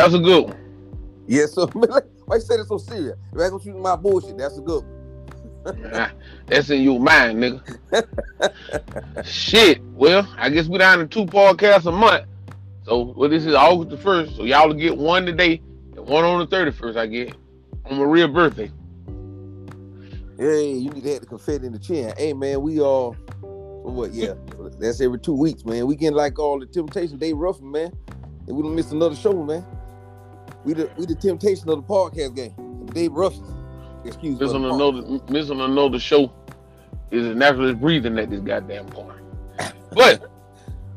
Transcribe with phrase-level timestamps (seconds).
[0.00, 0.12] bullshit.
[0.12, 0.56] That was a good one.
[1.26, 1.66] Yes, sir.
[1.66, 3.16] Why you say that so serious?
[3.32, 4.38] Back on shooting my bullshit.
[4.38, 4.96] That's a good one.
[6.46, 9.24] That's in your mind, nigga.
[9.26, 9.82] Shit.
[9.92, 12.26] Well, I guess we're down to two podcasts a month.
[12.84, 14.36] So, well, this is August the first.
[14.36, 15.60] So y'all will get one today
[15.96, 16.96] and one on the thirty first.
[16.96, 17.36] I get
[17.84, 18.70] on my real birthday.
[20.38, 22.14] Hey, you need to have the confetti in the chin.
[22.16, 23.14] Hey man, we all
[23.82, 24.12] for what?
[24.12, 24.34] Yeah,
[24.78, 25.86] that's every two weeks, man.
[25.86, 27.92] We getting like all the temptation David Ruffin, man,
[28.46, 29.64] and we don't miss another show, man.
[30.64, 32.86] We the we the temptation of the podcast game.
[32.86, 33.44] Dave Ruffin.
[34.04, 34.46] Excuse me.
[34.46, 36.32] Missing another, missing another show
[37.10, 39.20] is a naturalist breathing at this goddamn point.
[39.92, 40.22] But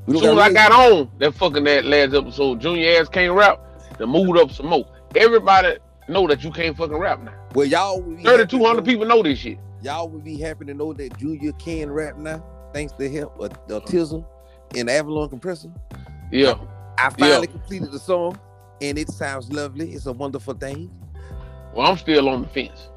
[0.07, 3.61] As soon as I got on that fucking that last episode, Junior ass can't rap,
[3.97, 4.85] the mood up some more.
[5.15, 5.77] Everybody
[6.09, 7.33] know that you can't fucking rap now.
[7.55, 9.59] well, y'all would be Thirty two hundred people know this shit.
[9.81, 13.51] Y'all would be happy to know that Junior can rap now, thanks to help of
[13.69, 15.71] uh, Auto-Tune uh, and Avalon compressor.
[16.31, 16.55] Yeah.
[16.97, 18.37] I finally completed the song,
[18.83, 19.93] and it sounds lovely.
[19.93, 20.91] It's a wonderful thing.
[21.73, 22.89] Well, I'm still on the fence.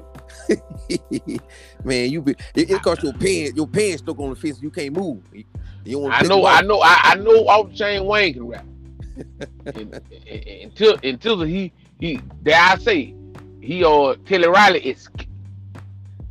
[1.83, 4.61] Man, you be it, it cause your pants, your pants stuck on the fence.
[4.61, 5.23] You can't move.
[5.33, 5.43] You,
[5.85, 8.65] you I know, I know, I, I know off the chain Wayne can rap.
[9.65, 13.15] And- and- and- until until he he dare I say
[13.61, 15.09] he or Kelly Riley is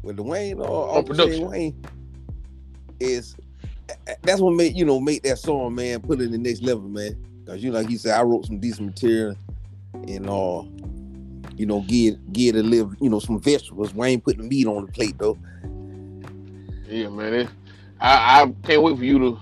[0.03, 1.51] With the Wayne or On Uncle Shane production.
[1.51, 1.85] Wayne
[3.01, 3.35] is
[4.23, 6.01] that's what made you know make that song, man.
[6.01, 7.17] Put it in the next level, man.
[7.47, 9.37] Cause you know, like you said, I wrote some decent material
[10.09, 10.63] and uh,
[11.57, 13.95] you know, get get a little, you know, some vegetables.
[13.95, 15.39] Wayne put the meat on the plate though.
[16.89, 17.33] yeah man.
[17.35, 17.49] It,
[18.01, 19.41] I, I can't wait for you to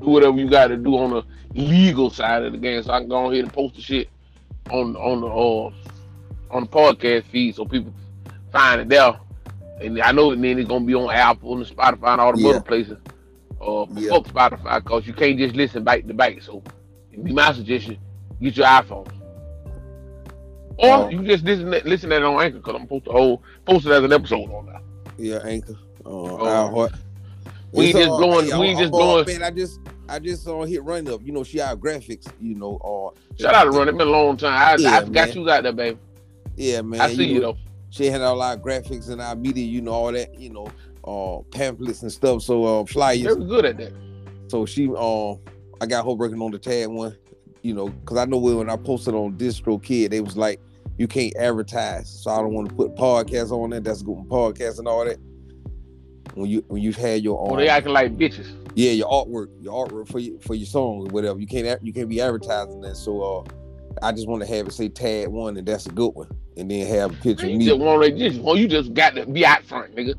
[0.00, 1.22] do whatever you got to do on the
[1.54, 4.08] legal side of the game, so I can go ahead and post the shit
[4.70, 7.92] on on the uh, on the podcast feed so people
[8.52, 9.18] find it there.
[9.80, 12.40] And I know that then it's gonna be on Apple and Spotify and all the
[12.40, 12.50] Yeah.
[12.50, 12.98] other places.
[13.60, 14.10] Uh, Yeah.
[14.10, 16.40] fuck Spotify because you can't just listen back to back.
[16.42, 16.62] So,
[17.12, 17.98] it'd be my suggestion:
[18.40, 19.08] get your iPhone,
[20.78, 21.08] or Oh.
[21.08, 23.92] you just listen listen at it on Anchor because I'm supposed to whole post it
[23.92, 24.82] as an episode on that.
[25.18, 25.74] Yeah, Anchor.
[26.04, 26.46] Uh, Oh.
[26.46, 26.92] our heart.
[27.72, 30.82] We just uh, blowing- hey, we just blowing- Man, I just, I just saw hit
[30.84, 31.20] run up.
[31.22, 32.26] You know, she out graphics.
[32.40, 33.88] You know, uh, Shout out to Run.
[33.88, 34.54] It's been a long time.
[34.54, 35.32] I, Yeah, I man.
[35.32, 35.98] you out there, baby.
[36.56, 37.00] Yeah, man.
[37.02, 37.58] I see you know, though.
[37.90, 39.66] She had all our graphics and our media.
[39.66, 40.38] You know, all that.
[40.40, 40.68] You know,
[41.04, 42.42] uh, pamphlets and stuff.
[42.42, 43.22] So uh, flyers.
[43.22, 43.92] They was good at that.
[44.48, 45.32] So she, uh,
[45.80, 47.16] I got her working on the tag one.
[47.68, 50.58] You know, because I know when I posted on DistroKid, they was like,
[50.96, 52.08] you can't advertise.
[52.08, 53.80] So I don't want to put podcasts on there.
[53.80, 55.18] That's good podcast and all that.
[56.32, 58.48] When you when you had your own, they acting like bitches.
[58.74, 61.38] yeah, your artwork, your artwork for your for your songs or whatever.
[61.38, 62.96] You can't you can't be advertising that.
[62.96, 63.44] So uh,
[64.02, 66.70] I just want to have it say tag one, and that's a good one, and
[66.70, 69.26] then have a picture of me just want to just, well, you just got to
[69.26, 70.14] be out front, nigga.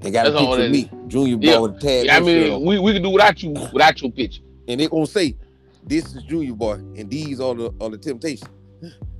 [0.00, 1.58] They got a that's all picture of me, Junior Boy Yeah.
[1.58, 2.06] with a tag.
[2.06, 4.40] Yeah, I mean, we, we can do without you, without your picture.
[4.68, 5.36] and they gonna say,
[5.86, 8.50] "This is Junior Boy, and these are the are the temptations."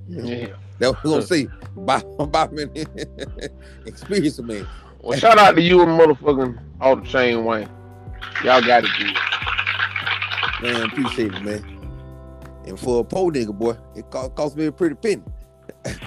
[0.08, 0.48] Yeah.
[0.78, 2.70] That we gonna say, "By by man,
[3.86, 4.66] experience man."
[5.00, 7.68] Well, shout out to you and motherfucking all the chain Wayne.
[8.42, 9.12] Y'all got it, dude.
[10.62, 11.62] Man, appreciate it, man.
[12.66, 15.22] And for a poor nigga, boy, it cost, cost me a pretty penny.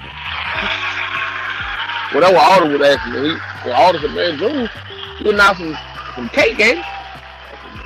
[2.13, 3.29] Well, that's what Alder was asking me.
[3.29, 3.35] He,
[3.65, 4.71] well, Alder said, man, Junior,
[5.19, 5.77] you announced some,
[6.15, 6.81] some cake game.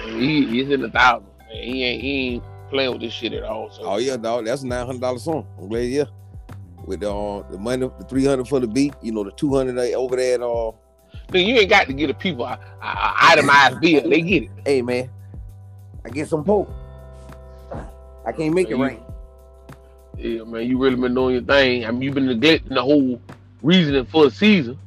[0.06, 1.32] He, he's in the thousands.
[1.40, 1.64] Man.
[1.64, 3.70] He ain't, he ain't playing with this shit at all.
[3.72, 4.46] So Oh yeah, dog.
[4.46, 5.46] That's a nine hundred dollar song.
[5.60, 6.06] I'm glad, yeah.
[6.86, 9.78] With uh, the money, the three hundred for the beat, you know, the two hundred
[9.94, 10.36] over there.
[10.36, 10.72] at, Uh,
[11.30, 14.10] Nigga, you ain't got to get the people a, a, a itemized bill.
[14.10, 14.50] They get it.
[14.66, 15.10] hey man,
[16.06, 16.70] I get some poke.
[18.26, 19.00] I can't make it You- rain.
[20.18, 21.86] Yeah, man, you really been doing your thing.
[21.86, 23.20] I mean, you've been neglecting the whole
[23.64, 24.78] reasoning for the season,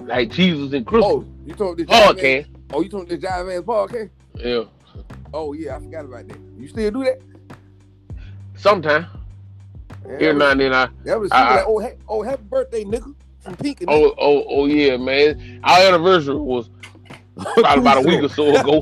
[0.00, 1.12] like Jesus and Christmas.
[1.12, 2.46] Oh, you told the Jive Man- podcast.
[2.72, 4.10] Oh, you told the Jive Man podcast.
[4.36, 4.64] Yeah,
[5.34, 6.38] Oh yeah, I forgot about that.
[6.58, 7.20] You still do that?
[8.54, 9.06] sometime
[10.06, 10.88] Yeah, that now and then I.
[11.04, 13.82] that was I- like, oh, hey, oh, happy birthday, nigga, from Pink.
[13.88, 15.60] Oh, oh, oh, yeah, man.
[15.64, 16.70] Our anniversary was
[17.36, 18.80] probably about a week or so ago.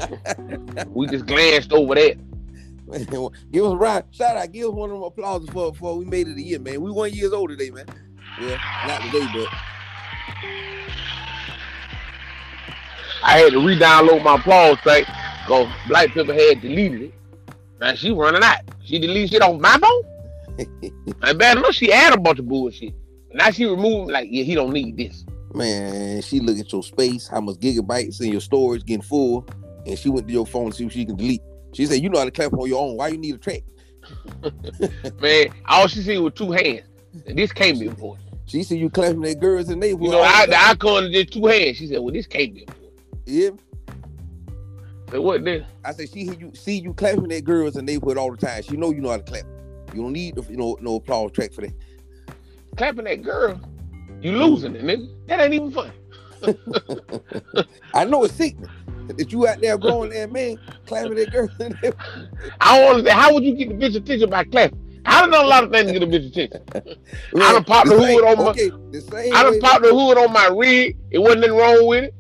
[0.93, 2.19] we just glanced over that.
[3.53, 4.05] give us a round.
[4.11, 6.59] Shout out, give us one of them applause for for we made it a year,
[6.59, 6.81] man.
[6.81, 7.87] We one years old today, man.
[8.41, 9.49] Yeah, not today, but
[13.23, 15.05] I had to re-download my applause track
[15.51, 17.15] because Black Pepper had deleted it.
[17.81, 18.61] Now she running out.
[18.85, 20.03] She deleted shit on my phone.
[21.23, 22.95] and bad enough, she added a bunch of bullshit.
[23.33, 25.25] Now she removed like, yeah, he don't need this.
[25.53, 29.45] Man, she look at your space, how much gigabytes in your storage getting full,
[29.85, 31.43] and she went to your phone to see what she can delete.
[31.73, 32.97] She said, "You know how to clap on your own.
[32.97, 33.63] Why you need a track?"
[35.21, 36.83] Man, all she see was two hands.
[37.27, 38.29] And this can't be important.
[38.47, 40.07] She see you clapping at girls in the neighborhood.
[40.07, 40.71] You know, I, the time.
[40.71, 41.77] icon is just two hands.
[41.77, 42.93] She said, "Well, this can't be important."
[43.27, 43.51] yeah.
[45.11, 45.67] So what then?
[45.85, 48.37] I said she hear you see you clapping at girls in the neighborhood all the
[48.37, 48.63] time.
[48.63, 49.45] She know you know how to clap.
[49.93, 51.73] You don't need you know no applause track for that.
[52.77, 53.61] Clapping that girl,
[54.21, 55.09] you losing it, nigga.
[55.27, 55.93] That ain't even fun.
[57.95, 58.69] I know it's sickening
[59.09, 61.97] that you out there growing that man clapping at the neighborhood.
[62.61, 63.21] I don't understand.
[63.21, 64.79] How would you get the bitch attention by clapping?
[65.05, 66.63] I done done a lot of things to get a bitch attention.
[67.43, 69.91] I done popped the same- hood on my- the same I done way- popped the
[69.93, 70.97] hood on my rig.
[71.11, 72.15] It wasn't nothing wrong with it.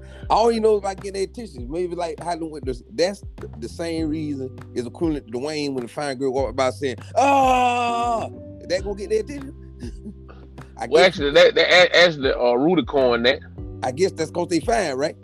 [0.30, 2.82] All you know about getting their attention, maybe like how the with this.
[2.92, 3.22] That's
[3.58, 8.26] the, same reason is equivalent to Dwayne when the fine girl walk by saying, "Ah,
[8.60, 9.54] is that gonna get their attention?"
[10.78, 13.40] I Well, guess, actually, that, that actually, uh, Rudy coined that.
[13.82, 15.16] I guess that's cause they fine, right?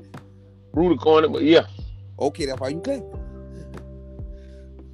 [0.74, 1.66] Rudy coined it, but yeah,
[2.18, 3.02] Okay, that's why you clap.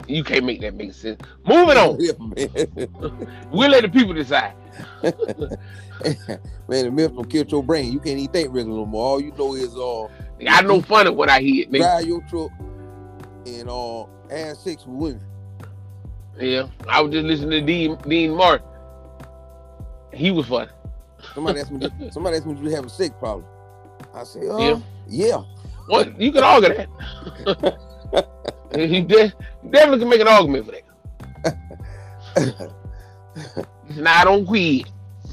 [0.08, 1.20] you can't make that make sense.
[1.46, 1.98] Moving on.
[3.50, 4.54] We'll let the people decide.
[5.02, 7.92] man, the myth don't kill your brain.
[7.92, 9.04] You can't even think regular no more.
[9.06, 10.04] All you know is uh
[10.48, 11.78] I know funny when I hear nigga.
[11.78, 12.50] drive your truck
[13.46, 15.26] and uh have sex with women.
[16.40, 18.66] Yeah, I was just listening to Dean Dean Martin.
[20.12, 20.70] He was funny.
[21.34, 23.46] Somebody asked me, somebody asked me, do you have a sex problem?
[24.14, 24.80] I said, uh, Yeah.
[25.08, 25.42] yeah.
[25.86, 28.28] What you can argue that.
[28.74, 29.32] he de-
[29.70, 30.84] definitely can make an argument for that.
[33.92, 34.86] He said, "Nah, I don't quit.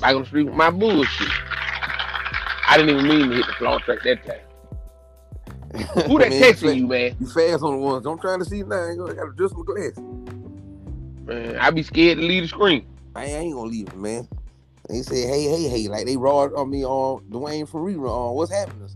[0.04, 1.30] I gonna street with my bullshit.
[2.68, 4.42] I didn't even mean to hit the floor track that time.
[6.08, 7.16] Who that Man, texting you, man?
[7.22, 8.06] You fast on the ones.
[8.06, 8.84] I'm trying to see now.
[8.84, 9.98] I gotta adjust my glass.
[11.26, 12.86] Man, I be scared to leave the screen.
[13.16, 14.28] I ain't, gonna leave it, man.
[14.90, 18.10] They say, hey, hey, hey, like they raw on me on Dwayne from rerun.
[18.10, 18.90] Uh, on what's happening?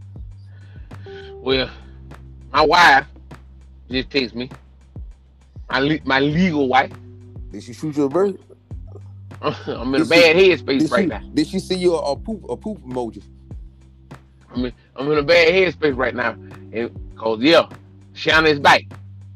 [1.36, 1.70] Well,
[2.52, 3.06] my wife
[3.90, 4.50] just texted me.
[5.70, 6.92] My le- my legal wife.
[7.52, 8.38] Did she shoot you a bird?
[9.68, 11.22] I'm in a Did she- bad headspace right she, now.
[11.34, 13.22] did she see you a, a poop a poop emoji?
[14.56, 16.32] I'm in, I'm in a bad headspace right now.
[16.72, 17.68] And cause yeah,
[18.14, 18.84] Shanna is back.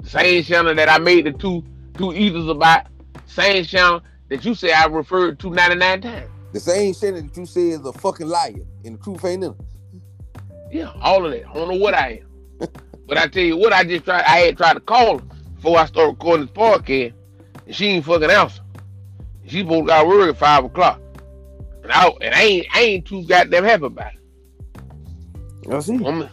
[0.03, 1.63] Same Shanna that I made the two
[1.97, 2.85] two ethers about.
[3.25, 6.29] Same Shanna that you say I referred to 99 times.
[6.53, 8.53] The same shit that you say is a fucking liar
[8.85, 9.57] and the truth ain't in it.
[10.71, 11.47] Yeah, all of that.
[11.49, 12.21] I don't know what I
[12.61, 12.69] am.
[13.07, 15.25] but I tell you what, I just tried I had tried to call her
[15.55, 17.13] before I started recording this podcast.
[17.65, 18.61] And she ain't fucking answer.
[19.47, 21.01] She to got work at five o'clock.
[21.83, 25.71] And I and I ain't I ain't too goddamn happy about it.
[25.71, 25.95] I see.
[25.95, 26.29] I'm,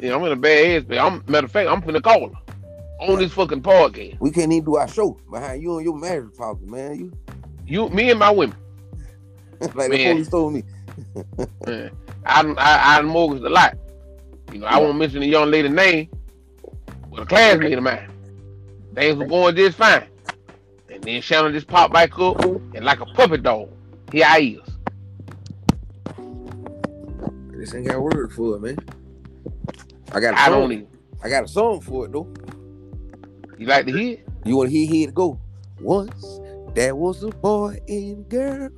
[0.00, 0.98] yeah, I'm in a bad headspace.
[1.00, 2.34] I'm matter of fact, I'm finna call her
[3.00, 4.18] on this fucking podcast.
[4.20, 6.98] We can't even do our show behind you and your marriage problem, man.
[6.98, 7.12] You
[7.66, 8.56] You, me, and my women.
[9.60, 10.14] like the Man.
[10.14, 10.62] police told me.
[11.66, 11.90] Man,
[12.24, 13.76] I I I mortgaged a lot.
[14.52, 16.08] You know, I won't mention the young lady name,
[17.10, 18.10] but a classmate of mine.
[18.94, 20.06] Things were going just fine,
[21.00, 23.70] and then Shannon just popped back up, and like a puppet dog,
[24.12, 24.70] here I is.
[27.52, 28.78] This ain't got a word for it, man.
[30.12, 30.60] I got a I song.
[30.60, 30.88] don't even.
[31.22, 32.32] I got a song for it though.
[33.58, 34.12] You like to hear?
[34.14, 34.28] it?
[34.44, 35.38] You want to hear here to go?
[35.80, 36.40] Once
[36.74, 38.70] there was a boy and girl.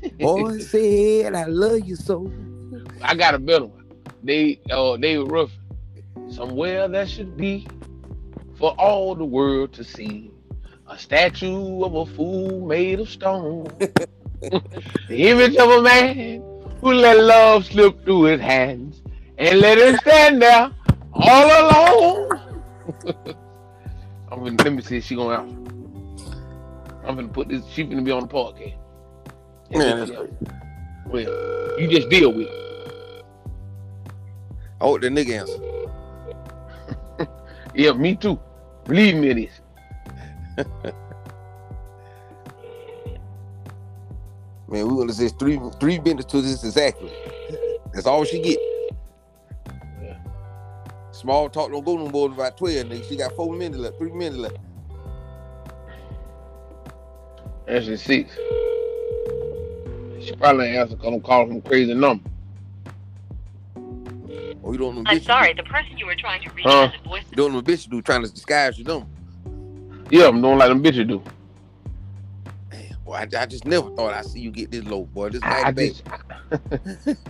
[0.20, 2.30] Boy said, "I love you so."
[3.02, 3.84] I got a better one.
[4.22, 5.58] They, uh, David Ruffin.
[6.30, 7.66] Somewhere that should be
[8.54, 10.30] for all the world to see.
[10.88, 13.64] A statue of a fool made of stone.
[14.40, 14.62] the
[15.08, 16.42] image of a man
[16.80, 19.02] who let love slip through his hands
[19.36, 20.70] and let him stand there
[21.12, 22.30] all alone.
[24.30, 26.34] I'm gonna let me see if she gonna answer.
[27.04, 27.66] I'm gonna put this.
[27.68, 28.76] She gonna be on the podcast.
[29.70, 30.10] Man, that's
[31.06, 33.24] well, you just deal with it.
[34.80, 35.64] I hope the nigga answer.
[37.74, 38.40] Yeah, me too.
[38.86, 39.60] Believe me, it is.
[44.68, 47.12] Man, we gonna say three three minutes to this exactly.
[47.92, 48.58] That's all she get.
[51.12, 52.74] Small talk don't go no more than about twelve.
[52.86, 54.58] Nigga, she got four minutes left, three minutes left.
[57.66, 58.36] Answer six.
[60.20, 62.28] She probably ain't answer because I'm calling from crazy number.
[64.64, 65.02] Oh, you don't know.
[65.06, 66.88] I'm bitch, sorry, the person you were trying to reach Huh?
[66.88, 67.24] has a voice.
[67.30, 69.08] You don't know what bitch you do trying to disguise your number.
[70.10, 71.22] Yeah, I'm doing like them bitches do.
[72.70, 75.30] Man, boy, I, I just never thought I'd see you get this low, boy.
[75.30, 75.94] This I, night, I baby.
[75.94, 77.18] just,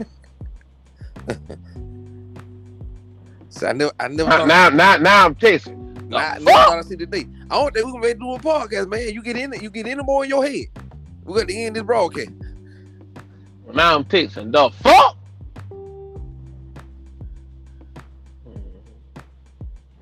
[3.51, 4.47] So I never, I never now, thought.
[4.49, 5.77] now, now, now I'm texting.
[6.09, 6.69] Nah, I The never fuck?
[6.69, 7.27] thought I'd see today.
[7.51, 9.13] I don't think we gonna make do a podcast, man.
[9.13, 10.67] You get in it, you get in the more in your head.
[11.25, 12.31] We got to end this broadcast.
[13.75, 15.18] Now I'm texting the fuck.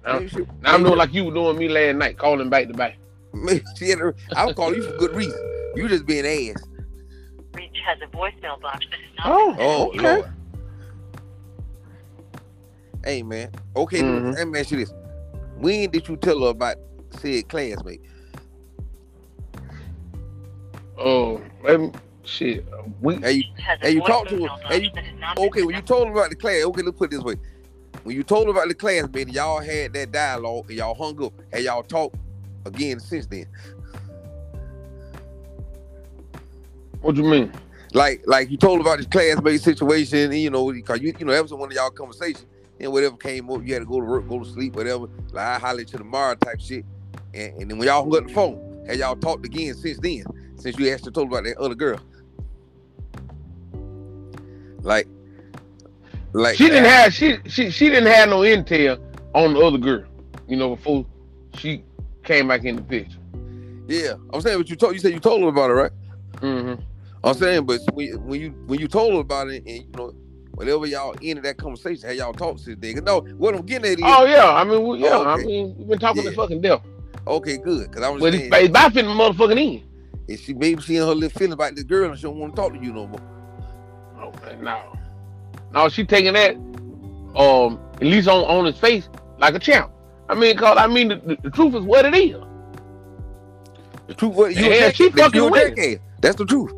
[0.07, 2.97] Now, now I'm doing like you were doing me last night, calling back to back.
[3.33, 5.73] maybe she had a, I'll call you for good reason.
[5.75, 6.63] You just being ass.
[7.55, 9.27] Reach has a voicemail box that is not.
[9.27, 10.01] Oh, Oh okay.
[10.01, 10.31] Lord.
[13.05, 13.51] Hey man.
[13.75, 14.35] Okay, Mhm.
[14.35, 14.93] let me ask you this.
[15.59, 16.77] When did you tell her about
[17.11, 18.01] said classmate?
[20.99, 21.93] Oh, um,
[22.25, 22.65] shit.
[23.01, 24.49] We Hey, you, Has Hey, you talk to voicemail her.
[24.49, 26.83] box Hey, you- that is not okay, when you told her about the class, okay,
[26.83, 27.37] let's put it this way.
[28.07, 31.33] When you told about the classmate, and y'all had that dialogue and y'all hung up
[31.53, 32.15] and y'all talked
[32.65, 33.47] again since then.
[37.01, 37.53] what you mean?
[37.95, 41.33] Like, like you told about this classmate situation, and, you know, because you, you know,
[41.33, 42.47] that was one of y'all conversations.
[42.79, 45.09] And whatever came up, you had to go to work, go to sleep, whatever.
[45.33, 46.85] Like I holler to tomorrow type shit.
[47.35, 50.23] And, and then when y'all hung up the phone, had y'all talked again since then,
[50.55, 51.99] since you actually told about that other girl.
[54.83, 55.09] Like,
[56.37, 59.01] like She didn't have she she she didn't have no intel
[59.35, 60.05] on the other girl.
[60.47, 61.05] You know, before
[61.55, 61.83] she
[62.25, 63.19] came back in the picture.
[63.89, 64.95] Yeah, I'm saying what you told.
[64.95, 65.91] You said you told her about it, right?
[66.37, 66.83] Mm-hmm.
[67.25, 70.13] I'm saying, but when, when you when you told her about it, and you know,
[70.55, 72.95] whatever y'all ended that conversation, had y'all talked since then?
[72.95, 75.37] 'Cause No, what I'm getting at is Oh yeah, I mean, we, yeah, Oh, I
[75.39, 76.31] mean, we've been talking Yeah.
[76.31, 76.83] to fucking death,
[77.27, 77.89] okay, good.
[77.91, 79.83] Because I was but saying, it's, it's about fitting motherfucking in.
[80.29, 82.55] if she maybe she in her little feeling about this girl, and she don't want
[82.55, 83.21] to talk to you no more.
[84.21, 84.96] Okay, no,
[85.73, 86.57] no, she taking that,
[87.37, 89.09] um, at least on on his face
[89.39, 89.91] like a champ.
[90.29, 92.37] I mean, cause I mean, the, the, the truth is what it is.
[94.09, 96.01] The truth, what you Yeah, she fucking winning.
[96.21, 96.73] That's the truth.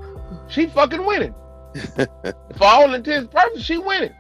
[0.49, 1.35] She fucking winning.
[1.97, 4.12] For all intents and purposes, she winning.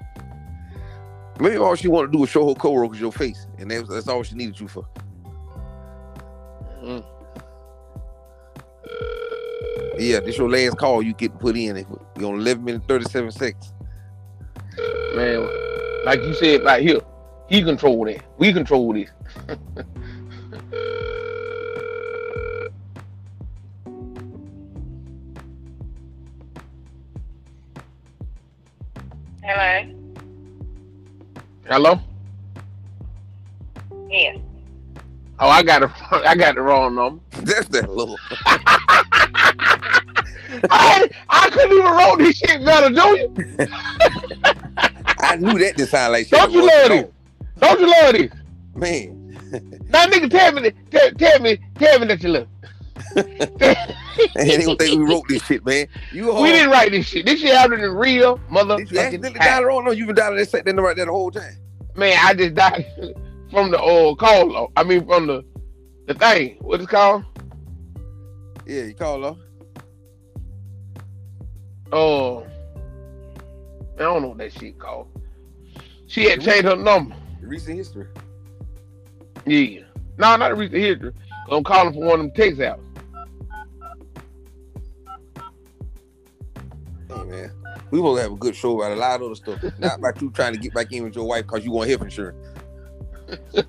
[1.40, 4.08] Maybe all she want to do is show her coworkers your face, and that's that's
[4.08, 4.86] all she needed you for.
[6.82, 7.04] Mm.
[9.98, 11.02] Yeah, this your last call.
[11.02, 11.76] You get put in.
[12.18, 13.72] You on 11 minutes 37 seconds.
[15.14, 15.48] Man,
[16.04, 17.00] like you said, right here,
[17.48, 18.24] he control that.
[18.38, 19.10] We control this.
[29.42, 29.94] Hello.
[31.66, 32.00] Hello?
[34.10, 34.38] Yes.
[35.40, 35.90] Oh, I got it.
[36.10, 37.22] I got the wrong number.
[37.42, 38.18] That's that little.
[40.70, 43.34] I, I couldn't even roll this shit better, do you?
[45.20, 46.38] I knew that didn't sound like shit.
[46.38, 47.06] Don't you love this?
[47.58, 48.32] Don't you love this?
[48.74, 49.18] Man,
[49.88, 52.48] Now, nigga, tell me, tell, tell me, tell me that you love.
[53.16, 53.26] and
[54.34, 55.86] they gonna think we wrote this shit, man.
[56.12, 57.24] You we didn't write this shit.
[57.24, 59.64] This shit happened in real Did you accidentally motherfucking dial time.
[59.64, 59.84] wrong?
[59.84, 61.56] No, you been dialing that right there the whole time.
[61.96, 62.86] Man, I just died
[63.50, 64.46] from the old call.
[64.52, 64.72] log.
[64.76, 65.44] I mean, from the
[66.06, 66.58] the thing.
[66.60, 67.24] What it called?
[68.66, 69.36] Yeah, you call her.
[71.90, 72.46] Oh,
[73.98, 75.08] I don't know what that shit called.
[76.06, 77.16] She had changed her number.
[77.40, 78.06] Recent history.
[79.44, 79.80] Yeah.
[80.18, 81.12] No, not the recent history.
[81.50, 82.82] I'm calling for one of them text outs.
[87.08, 87.52] Hey man,
[87.90, 89.62] we to have a good show about a lot of other stuff.
[89.78, 92.02] Not about you trying to get back in with your wife because you want health
[92.02, 92.36] insurance.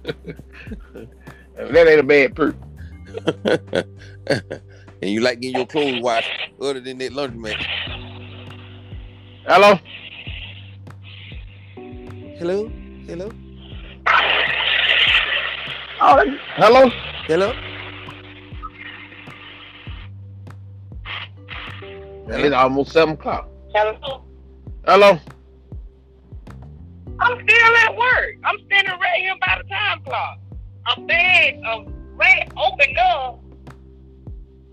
[1.59, 2.55] That ain't a bad perk.
[5.01, 6.31] and you like getting your clothes washed
[6.62, 7.62] other than that laundromat.
[9.45, 9.77] Hello?
[12.39, 12.72] Hello?
[13.05, 13.29] Hello?
[16.01, 16.89] Oh, that- hello?
[17.27, 17.51] Hello?
[22.29, 23.50] It's almost seven o'clock.
[23.75, 24.24] Hello.
[24.86, 25.19] Hello?
[27.19, 28.36] I'm still at work.
[28.46, 30.39] I'm standing right here by the time clock.
[30.96, 33.41] A bag of red opened up.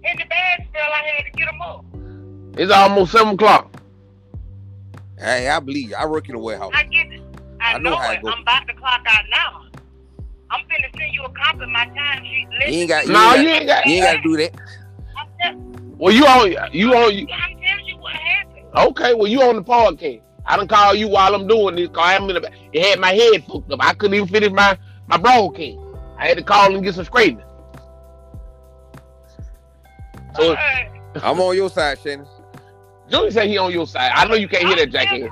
[0.04, 0.92] And the bags fell.
[0.94, 1.84] I had to get them up.
[2.56, 3.72] It's almost seven o'clock.
[5.18, 5.96] Hey, I believe you.
[5.96, 6.70] I work in a warehouse.
[6.72, 7.25] I get it.
[7.60, 8.22] I, I know know, how it it.
[8.22, 8.30] go.
[8.30, 9.62] I'm about to clock out now.
[10.50, 12.46] I'm finna send you a copy of my time sheet.
[12.58, 13.86] Listen, You ain't got you, No, ain't you got, ain't got.
[13.86, 14.60] you ain't gotta do that.
[15.44, 17.26] I'm, Well, you on you on you.
[17.32, 18.64] I'm telling you what happened.
[18.76, 20.20] Okay, well you on the podcast.
[20.46, 21.88] I don't call you while I'm doing this.
[21.88, 22.50] Cause I'm in the.
[22.72, 23.80] It had my head fucked up.
[23.82, 25.78] I couldn't even finish my my broadcast.
[26.18, 27.44] I had to call and get some straightening.
[30.36, 30.90] So Alright.
[31.16, 32.26] I'm on your side, Shannon.
[33.10, 34.12] Junior say he on your side.
[34.14, 35.30] I know you can't hear that, jackass.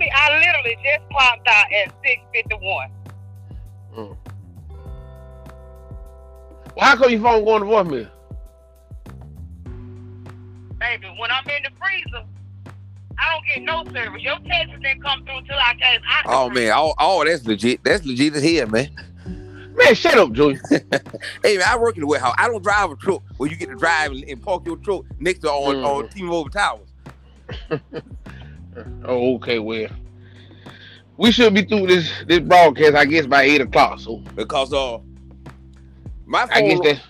[0.00, 2.90] I I literally just clocked out at 6:51.
[6.76, 8.10] Well, how come your phone going to voicemail?
[10.78, 12.24] Baby, when I'm in the freezer,
[13.18, 14.22] I don't get no service.
[14.22, 16.22] Your text didn't come through till I came out.
[16.26, 17.82] Oh man, oh, all that's legit.
[17.82, 18.90] That's legit as hell, man.
[19.76, 20.60] Man, shut up, Junior.
[21.42, 22.34] Hey man, I work in the warehouse.
[22.38, 25.02] I don't drive a truck where you get to drive and, and park your truck
[25.18, 25.84] next to on Mm.
[25.84, 26.88] on T-Mobile Towers.
[29.04, 29.88] Oh, okay, well.
[31.16, 33.98] We should be through this this broadcast, I guess, by eight o'clock.
[34.00, 34.98] So Because uh
[36.26, 37.00] my phone I guess that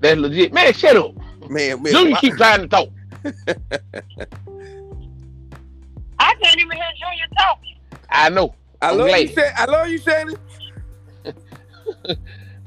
[0.00, 0.52] that's legit.
[0.52, 1.14] Man, shut up.
[1.48, 2.88] man, man Junior my- keep trying to talk.
[6.18, 7.76] I can't even hear Junior talking.
[8.10, 8.54] I know.
[8.82, 9.28] I I'm love glad.
[9.30, 10.36] you, Sha- I love you, Shannon.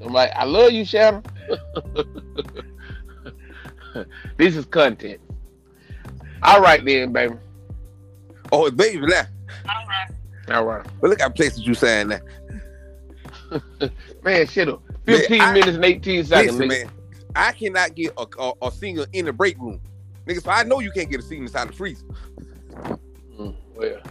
[0.01, 1.21] I'm like, I love you, Shadow.
[4.37, 5.19] this is content.
[6.43, 7.35] All right then, baby.
[8.51, 9.23] Oh, it's baby now.
[9.69, 10.55] All right.
[10.55, 10.85] All right.
[11.01, 12.21] But look how places you saying that.
[14.23, 14.81] Man, shut up.
[15.05, 16.57] Man, 15 I- minutes and 18 seconds.
[16.57, 16.91] Listen, man,
[17.35, 19.79] I cannot get a, a, a single in the break room.
[20.25, 22.05] Nigga, so I know you can't get a seat inside the freezer.
[23.39, 24.01] Mm, well,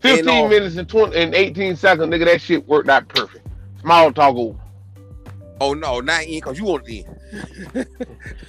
[0.00, 3.46] 15 And, uh, minutes and 20 and 18 seconds, nigga, that shit worked out perfect.
[3.80, 4.58] Small talk over.
[5.60, 7.86] Oh no, not in because you want it in.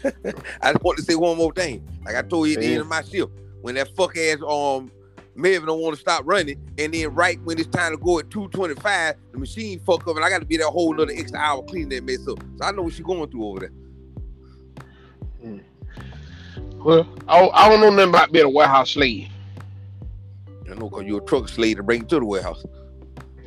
[0.61, 1.87] I just want to say one more thing.
[2.05, 4.91] Like I told you at the end of my shift, when that fuck ass um
[5.35, 8.29] Melvin don't want to stop running, and then right when it's time to go at
[8.29, 11.89] 225, the machine fuck up and I gotta be that whole another extra hour cleaning
[11.89, 12.43] that mess up.
[12.57, 13.71] So I know what she going through over there.
[15.41, 15.59] Hmm.
[16.83, 19.29] Well, I, I don't know nothing about being a warehouse slave.
[20.69, 22.65] I know cause you're a truck slave to bring to the warehouse.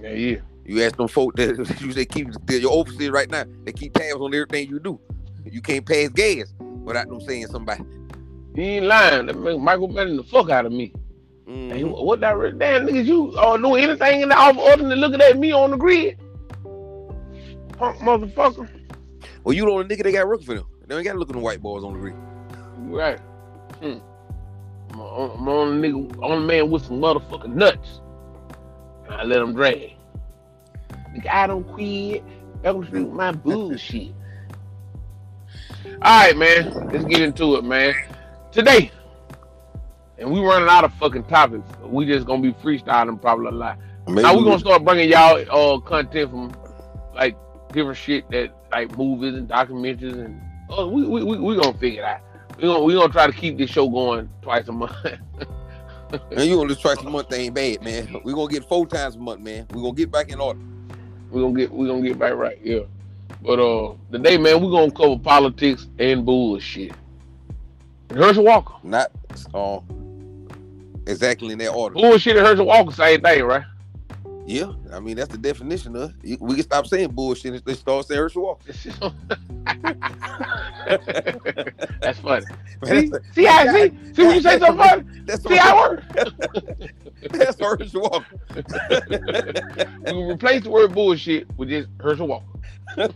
[0.00, 0.36] Yeah, yeah.
[0.64, 4.20] You ask them folk that you say keep your overseer right now, they keep tabs
[4.20, 5.00] on everything you do.
[5.44, 7.82] You can't pass gas without them saying somebody.
[8.54, 9.26] He ain't lying.
[9.26, 10.92] That Michael Madden the fuck out of me.
[11.52, 11.72] Mhm.
[11.72, 14.98] Hey, what that re- damn niggas you uh, do anything in the office other than
[14.98, 16.18] looking at me on the grid?
[17.76, 18.68] Punk motherfucker.
[19.44, 20.66] Well, you the only nigga they got working for them.
[20.86, 22.14] They ain't got to look at them white boys on the grid.
[22.78, 23.18] Right.
[23.80, 23.98] Hmm.
[24.92, 28.00] I'm, a, I'm on nigga, on a man with some motherfucking nuts.
[29.04, 29.92] And I let them drag.
[31.14, 32.24] Nigga, I don't quit.
[32.62, 34.14] Welcome to my bullshit.
[36.00, 36.88] All right, man.
[36.90, 37.94] Let's get into it, man.
[38.52, 38.90] Today,
[40.22, 41.68] and we running out of fucking topics.
[41.84, 43.78] We just gonna be freestyling probably a lot.
[44.06, 46.54] Maybe Now we're gonna start bringing y'all uh content from
[47.14, 47.36] like
[47.72, 52.02] different shit that like movies and documentaries and oh we we we, we gonna figure
[52.02, 52.20] it out.
[52.56, 54.94] We gonna we gonna try to keep this show going twice a month.
[56.30, 58.20] And you gonna just twice a month ain't bad, man.
[58.22, 59.66] We gonna get four times a month, man.
[59.70, 60.60] We gonna get back in order.
[61.30, 62.80] we gonna get we gonna get back right, yeah.
[63.40, 66.92] But uh today man we gonna cover politics and bullshit.
[68.10, 68.74] Herschel Walker.
[68.82, 69.10] Not
[69.54, 69.80] uh,
[71.06, 71.94] exactly in that order.
[71.94, 73.64] Bullshit and Herschel Walker, same thing, right?
[74.44, 76.12] Yeah, I mean that's the definition of.
[76.24, 76.40] it.
[76.40, 78.72] We can stop saying bullshit and start saying Herschel Walker.
[82.00, 82.44] That's funny.
[82.82, 85.04] Man, See, that's, see how see, see when you say something funny?
[85.26, 86.92] that's, See how it works?
[87.30, 88.36] that's Herschel Walker.
[90.12, 92.58] We replace the word bullshit with just Herschel Walker.
[92.98, 93.08] I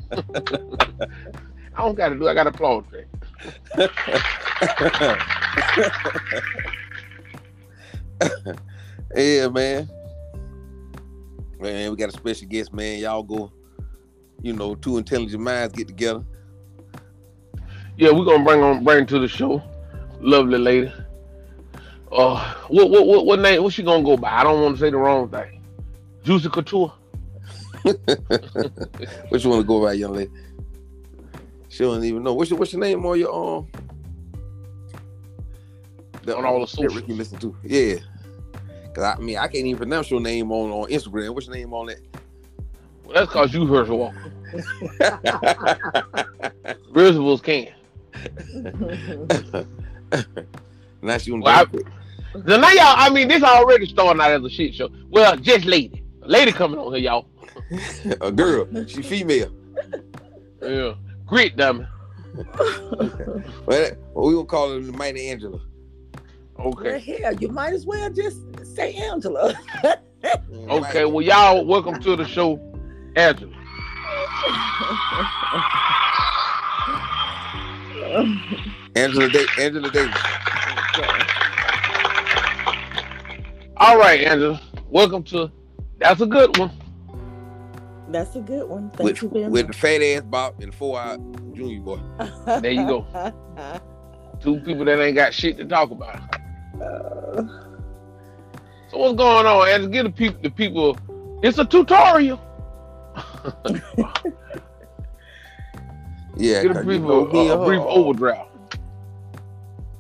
[1.79, 3.07] don't gotta do I gotta applaud that.
[9.17, 9.89] yeah, man.
[11.59, 12.99] Man, we got a special guest, man.
[12.99, 13.53] Y'all go,
[14.43, 16.25] you know, two intelligent minds get together.
[17.97, 19.63] Yeah, we're gonna bring on bring to the show.
[20.21, 20.93] Lovely lady.
[22.13, 24.31] Uh what what what, what name what she gonna go by?
[24.31, 25.63] I don't want to say the wrong thing.
[26.23, 26.93] Juicy Couture.
[29.29, 30.31] What you want to go by, young lady?
[31.69, 32.35] She don't even know.
[32.35, 33.69] What's your what's your name on your um?
[36.35, 36.97] On all the socials.
[36.97, 37.55] Ricky listen to.
[37.63, 37.97] Yeah.
[38.95, 41.35] Cause I, I mean I can't even pronounce your name on, on Instagram.
[41.35, 42.01] What's your name on it?
[43.05, 44.33] Well, that's cause you Herschel Walker.
[46.91, 47.69] Roosevelt can.
[51.03, 54.45] now she on Well, I- Now, now y'all, I mean, this already starting out as
[54.45, 54.91] a shit show.
[55.11, 56.03] Well, just lady.
[56.23, 57.27] A lady coming on here, y'all.
[58.21, 58.67] a girl.
[58.87, 59.51] She female.
[60.63, 60.95] Yeah.
[61.27, 61.87] Grit dummy.
[63.67, 65.61] Well, we gonna call her the Mighty Angela.
[66.59, 66.99] Well, Okay.
[67.21, 68.39] hell, you might as well just
[68.75, 69.55] say Angela.
[70.25, 70.69] Mm.
[70.71, 72.59] Okay, well, y'all, welcome to the show,
[73.15, 73.53] Angela.
[78.97, 80.23] Angela da- Angela Davis.
[83.77, 84.61] All right, Angela.
[84.89, 85.51] Welcome to.
[85.99, 86.71] That's a good one.
[88.09, 88.91] That's a good one.
[88.91, 91.19] Thank With, you very with the fat ass bop and four out
[91.55, 92.01] junior boy.
[92.47, 93.07] There you go.
[94.41, 96.21] Two people that ain't got shit to talk about.
[96.81, 97.43] Uh,
[98.91, 99.91] So what's going on, Angela?
[99.91, 100.99] Give the people, the people.
[101.43, 102.41] It's a tutorial.
[106.39, 108.51] Yeah, Give the 'cause you people know, me a, a brief her, overdraft.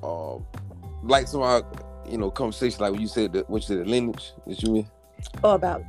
[0.03, 0.35] uh,
[1.03, 1.63] like some of our,
[2.09, 4.77] you know, conversation like when you said that what you said the lineage that you
[4.77, 4.87] in.
[5.43, 5.83] oh, about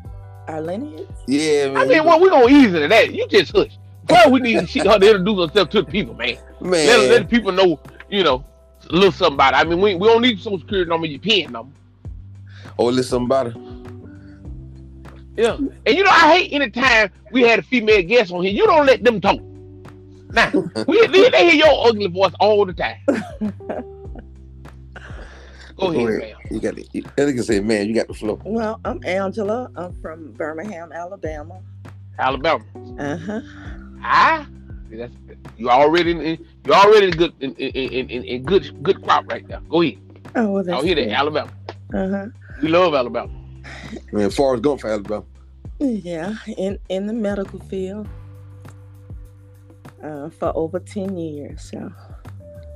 [0.47, 1.07] our lineage.
[1.27, 1.77] Yeah, man.
[1.77, 3.13] I mean, well, we gonna ease into that.
[3.13, 3.77] You just hush.
[4.09, 6.37] Well, we need she, her to introduce herself to the people, man.
[6.61, 6.87] man.
[6.87, 7.77] Let, let the people know,
[8.09, 8.45] you know,
[8.89, 9.57] a little something about it.
[9.57, 11.73] I mean, we, we don't need social security number, your pen number.
[12.77, 13.55] oh, listen about it.
[15.35, 15.55] Yeah.
[15.55, 18.51] And you know, I hate anytime we had a female guest on here.
[18.51, 19.39] You don't let them talk.
[20.31, 20.51] Now,
[20.87, 22.97] we, they, they hear your ugly voice all the time.
[25.77, 26.33] Go ahead, man.
[26.49, 26.91] You got it.
[26.91, 28.41] That nigga say, man, you got the flow.
[28.43, 29.69] Well, I'm Angela.
[29.75, 31.61] I'm from Birmingham, Alabama.
[32.17, 32.63] Alabama.
[32.97, 33.41] Uh huh.
[34.01, 34.47] Ah,
[34.91, 35.13] that's
[35.57, 39.47] you already in, you already good in, in, in, in, in good good crop right
[39.47, 39.59] there.
[39.69, 39.97] Go ahead.
[40.35, 41.51] Oh, well, that's Out here, that Alabama.
[41.93, 42.25] Uh huh.
[42.61, 43.31] We love Alabama.
[44.11, 45.25] Man, Forrest Gump for Alabama.
[45.79, 48.07] Yeah, in in the medical field
[50.03, 51.69] uh, for over ten years.
[51.71, 51.91] So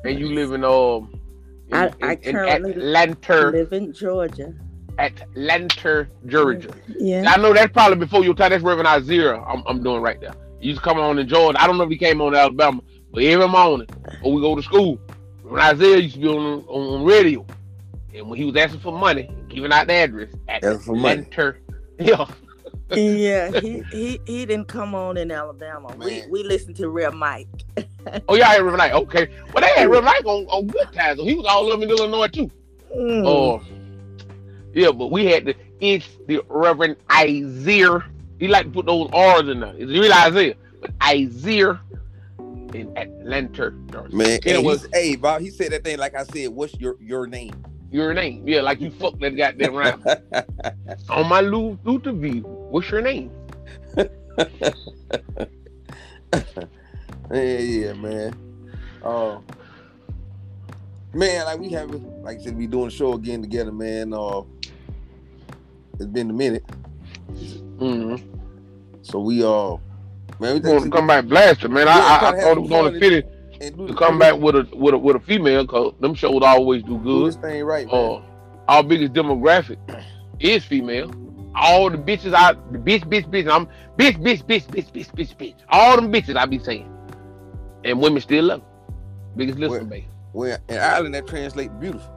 [0.05, 1.19] And you live in um.
[1.69, 4.53] In, I- I in currently Atlanta, live in Georgia.
[4.99, 6.69] Atlanta, Georgia.
[6.99, 7.23] Yeah.
[7.27, 8.51] I know that's probably before your time.
[8.51, 9.35] That's Reverend Isaiah.
[9.41, 10.33] I'm, I'm doing right there.
[10.61, 11.61] He used to come on in Georgia.
[11.61, 13.87] I don't know if he came on in Alabama, but every morning
[14.21, 14.99] when we go to school,
[15.43, 17.45] Reverend Isaiah used to be on, on, on radio.
[18.13, 21.21] And when he was asking for money, giving out the address at Asking for money.
[21.21, 21.55] Atlanta.
[21.99, 22.25] Yeah.
[22.97, 25.95] yeah, he, he he didn't come on in Alabama.
[25.97, 26.29] We Man.
[26.31, 27.47] we listened to Real Mike.
[28.27, 28.93] Oh, yeah, I had Reverend Knight.
[28.93, 29.29] Okay.
[29.53, 31.19] Well, they had Reverend Mike on, on good times.
[31.19, 32.49] So he was all over in Illinois, too.
[32.97, 33.25] Mm.
[33.25, 33.61] Oh,
[34.73, 38.03] yeah, but we had the it's the Reverend Isaiah.
[38.41, 39.75] He like to put those R's in there.
[39.77, 41.79] It's real Isaiah, but Isaiah
[42.73, 44.15] in Atlanta, Georgia.
[44.15, 46.95] Man, hey, well- he's- hey, Bob, he said that thing like I said, what's your
[46.99, 47.53] your name?
[47.91, 50.03] Your name, yeah, like you fucked that goddamn round.
[51.11, 53.29] On my Lu- Luther view, what's your name?
[57.33, 58.33] Yeah, yeah, man.
[59.01, 59.39] Uh,
[61.13, 61.89] man, like we have,
[62.23, 64.13] like I said, we doing the show again together, man.
[64.13, 64.41] Uh,
[65.93, 66.65] it's been a minute,
[67.79, 68.30] Mm-hmm.
[69.01, 69.77] So we uh,
[70.39, 71.87] man, we You want to come back blasted, man?
[71.87, 73.29] Yeah, I, I, I thought it was on fun the fitting
[73.87, 76.97] to come back with a with a with a female, cause them shows always do
[76.97, 77.27] do good.
[77.27, 77.95] this thing right, man.
[77.95, 78.21] uh,
[78.67, 79.77] our biggest demographic
[80.39, 81.11] is female.
[81.53, 85.35] All the bitches I the bitch, bitch, bitch, I'm bitch, bitch, bitch, bitch, bitch, bitch,
[85.37, 85.55] bitch.
[85.69, 86.89] All them bitches I be saying.
[87.83, 88.67] And women still love it.
[89.37, 90.05] Biggest listener base.
[90.33, 92.09] Well, in Ireland that translates beautiful.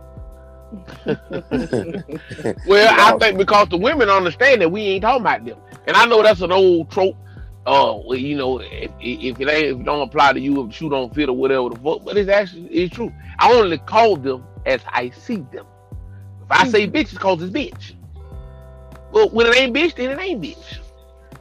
[2.67, 5.59] Well, I think because the women understand that we ain't talking about them.
[5.87, 7.17] And I know that's an old trope.
[7.67, 10.69] Uh, well, you know, if, if it ain't if it don't apply to you, if
[10.69, 13.13] the shoe don't fit or whatever the fuck, but it's actually it's true.
[13.39, 15.67] I only call them as I see them.
[16.43, 17.95] If I say bitch, it's cause it's bitch.
[19.13, 20.79] Well, when it ain't bitch, then it ain't bitch.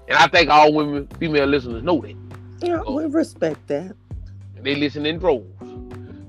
[0.08, 2.16] And I think all women, female listeners know that.
[2.62, 3.94] yeah, we respect that.
[4.56, 5.46] And they listen in droves.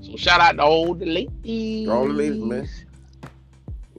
[0.01, 1.87] So shout out to all the ladies.
[1.87, 2.67] All the ladies, man.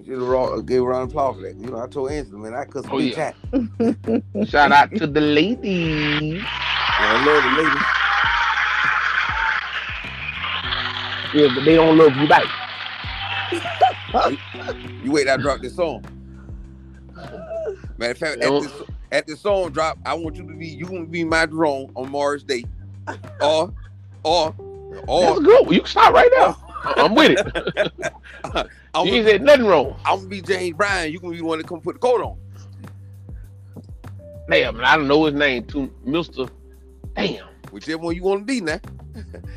[0.06, 1.56] You should have gave a round of applause for that.
[1.56, 3.32] You know, I told Angela, man, I cuss Oh, bitch yeah.
[4.40, 4.48] out.
[4.48, 6.34] Shout out to the ladies.
[6.34, 6.46] Yeah,
[7.00, 7.82] I love the ladies.
[11.34, 12.44] Yeah, but they don't love you back.
[15.04, 16.04] You wait, till I drop this song.
[17.98, 18.72] Matter of fact, at Don't- this,
[19.12, 22.10] at this song drop, I want you to be you gonna be my drone on
[22.10, 22.64] Mars Day,
[23.40, 23.72] or
[24.22, 24.54] or
[24.90, 25.70] That's or good.
[25.70, 26.56] You can stop right now.
[26.58, 26.65] Oh.
[26.96, 27.92] I'm with it.
[28.94, 29.96] I'm ain't said nothing wrong.
[30.04, 31.10] I'm gonna be James Brown.
[31.12, 32.38] You gonna be the one to come put the coat on.
[34.48, 36.46] Damn, I don't know his name too, Mister.
[37.14, 37.46] Damn.
[37.72, 38.80] Whichever one you want to be now.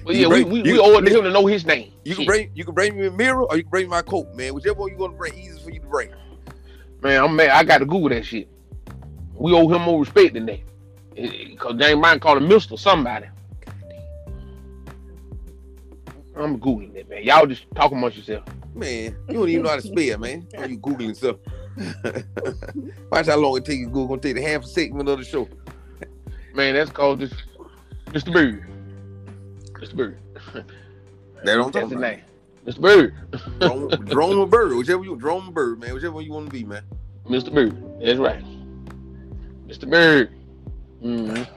[0.07, 1.91] You yeah, we bring- we, you- we owe it to him to know his name.
[2.03, 2.27] You can Shit.
[2.27, 4.53] bring you can bring me a mirror or you can bring me my coat, man.
[4.55, 6.09] Whichever one you gonna bring, easy for you to bring.
[7.01, 7.49] Man, I'm mad.
[7.49, 8.49] I got to Google that shit.
[9.35, 10.59] We owe him more respect than that.
[11.15, 13.27] Eh, because James Brown called him Mister somebody.
[16.39, 17.23] I'm Googling it, man.
[17.23, 18.43] Y'all just talk amongst yourself.
[18.73, 20.47] Man, you don't even know how to spell, man.
[20.55, 21.37] How you googling stuff?
[23.11, 24.07] Watch how long it takes you to Google.
[24.09, 25.47] Gonna take the half a segment of the show.
[26.53, 27.33] Man, that's called just
[28.07, 28.31] Mr.
[28.31, 28.65] Bird.
[29.73, 29.95] Mr.
[29.95, 30.17] Bird.
[31.43, 31.99] That don't talk about.
[31.99, 32.21] name.
[32.65, 32.79] Mr.
[32.81, 33.15] Bird.
[33.59, 35.93] Drone, drone bird, whichever you drone bird, man.
[35.93, 36.83] Whichever one you want to be, man.
[37.27, 37.53] Mr.
[37.53, 37.75] Bird.
[38.01, 38.43] That's right.
[39.67, 39.89] Mr.
[39.89, 40.31] Bird.
[41.03, 41.47] Mhm.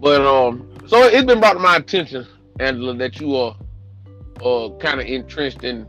[0.00, 2.26] But um, so it's been brought to my attention,
[2.60, 3.56] Angela, that you are
[4.44, 5.86] uh kind of entrenched in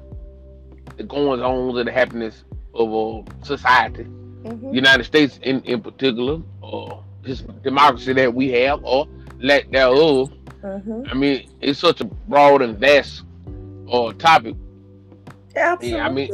[0.97, 4.03] the goings on and the happiness of uh, society,
[4.43, 4.73] Mhm.
[4.73, 9.07] United States in in particular, or this democracy that we have, or
[9.39, 10.31] lack thereof.
[10.63, 11.07] Mhm.
[11.09, 13.23] I mean, it's such a broad and vast
[13.91, 14.55] uh topic.
[15.55, 15.97] Absolutely.
[15.97, 16.29] Yeah, I mean,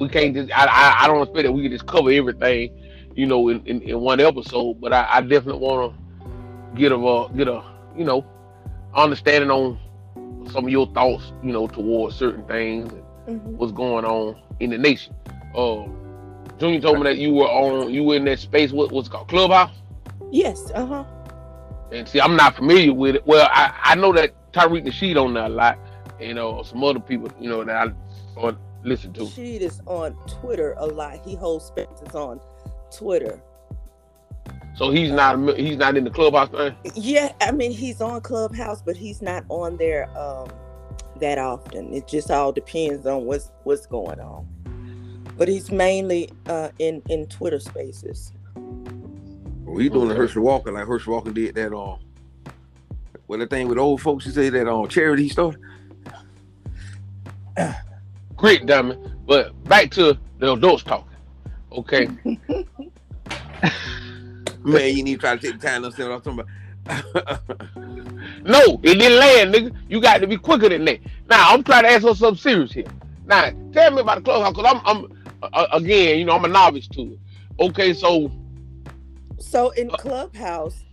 [0.00, 0.50] we can't just.
[0.56, 2.70] I, I, I don't expect that we can just cover everything,
[3.14, 4.80] you know, in, in, in one episode.
[4.80, 7.62] But I, I definitely want to get a uh, get a
[7.96, 8.24] you know
[8.94, 9.78] understanding on
[10.50, 13.56] some of your thoughts, you know, towards certain things and Mhm.
[13.56, 15.14] what's going on in the nation.
[15.54, 15.84] Uh,
[16.58, 18.72] Junior told me that you were on, you were in that space.
[18.72, 19.70] What what's it called Clubhouse?
[20.30, 21.04] Yes, uh huh.
[21.92, 23.26] And see, I'm not familiar with it.
[23.26, 25.78] Well, I, I know that Tariq and Nasheed on there a lot,
[26.20, 27.92] you know, some other people, you know, that
[28.36, 28.52] I
[28.84, 29.20] listen to.
[29.22, 31.24] Sheed is on Twitter a lot.
[31.24, 32.40] He holds spaces on
[32.94, 33.40] Twitter.
[34.78, 36.76] So he's not he's not in the clubhouse thing.
[36.94, 40.48] Yeah, I mean he's on Clubhouse, but he's not on there um
[41.16, 41.92] that often.
[41.92, 44.46] It just all depends on what's what's going on.
[45.36, 48.32] But he's mainly uh in in Twitter Spaces.
[49.64, 50.22] Well, he doing the Okay.
[50.22, 51.98] Herschel Walker like Herschel Walker did that on.
[53.26, 55.60] Well, the thing with old folks, you say that on charity he started.
[58.36, 58.96] Great dummy.
[59.26, 61.08] But back to the adults talking.
[61.72, 62.08] Okay.
[64.64, 66.46] Man, you need to try to take the time to understand what I'm talking
[66.86, 67.42] about.
[68.44, 69.76] No, it didn't land, nigga.
[69.88, 71.00] You got to be quicker than that.
[71.28, 72.86] Now I'm trying to ask her something serious here.
[73.26, 76.48] Now tell me about the clubhouse, cause I'm I'm uh, again, you know, I'm a
[76.48, 77.18] novice to it.
[77.60, 78.30] Okay, so
[79.38, 80.84] So in Clubhouse,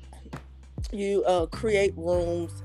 [0.92, 2.64] you uh, create rooms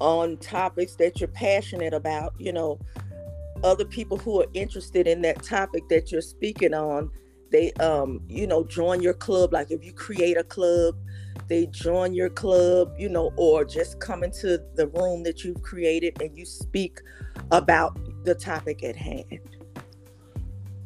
[0.00, 2.34] on topics that you're passionate about.
[2.38, 2.78] You know,
[3.62, 7.10] other people who are interested in that topic that you're speaking on,
[7.50, 9.52] they, um, you know, join your club.
[9.52, 10.96] Like if you create a club,
[11.48, 12.94] they join your club.
[12.98, 17.00] You know, or just come into the room that you've created and you speak
[17.50, 19.40] about the topic at hand.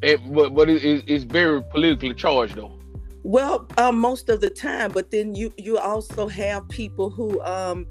[0.02, 2.78] it, but but it, it- it's very politically charged though.
[3.24, 7.86] Well, uh, most of the time, but then you you also have people who um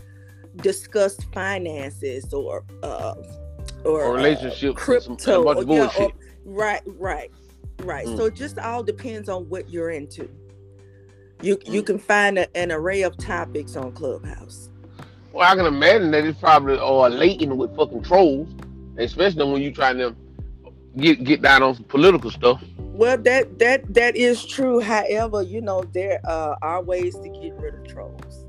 [0.58, 3.14] discuss finances or uh
[3.86, 6.12] or, Or uh, relationships some- crypto, a bunch of or- yeah, or-
[6.46, 7.32] right, right,
[7.86, 8.06] right.
[8.08, 8.18] Mm.
[8.18, 10.30] So it just all depends on what you're into.
[11.42, 11.86] You you Mm.
[11.88, 14.70] can find a, an array of topics on Clubhouse.
[15.34, 18.50] Well, I can imagine that it's probably uh, laden with fucking trolls,
[18.98, 20.16] especially when you trying to
[20.98, 22.62] get get down on some political stuff.
[22.78, 24.80] Well, that that that is true.
[24.82, 28.46] However, you know there uh, are ways to get rid of trolls.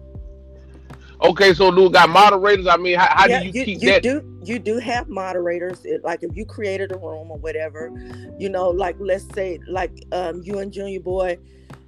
[1.22, 2.66] Okay, so do got moderators?
[2.66, 4.02] I mean, how, how yeah, do you, keep you that?
[4.02, 7.92] do you do have moderators it, like if you created a room or whatever
[8.38, 11.38] you know like let's say like um you and junior boy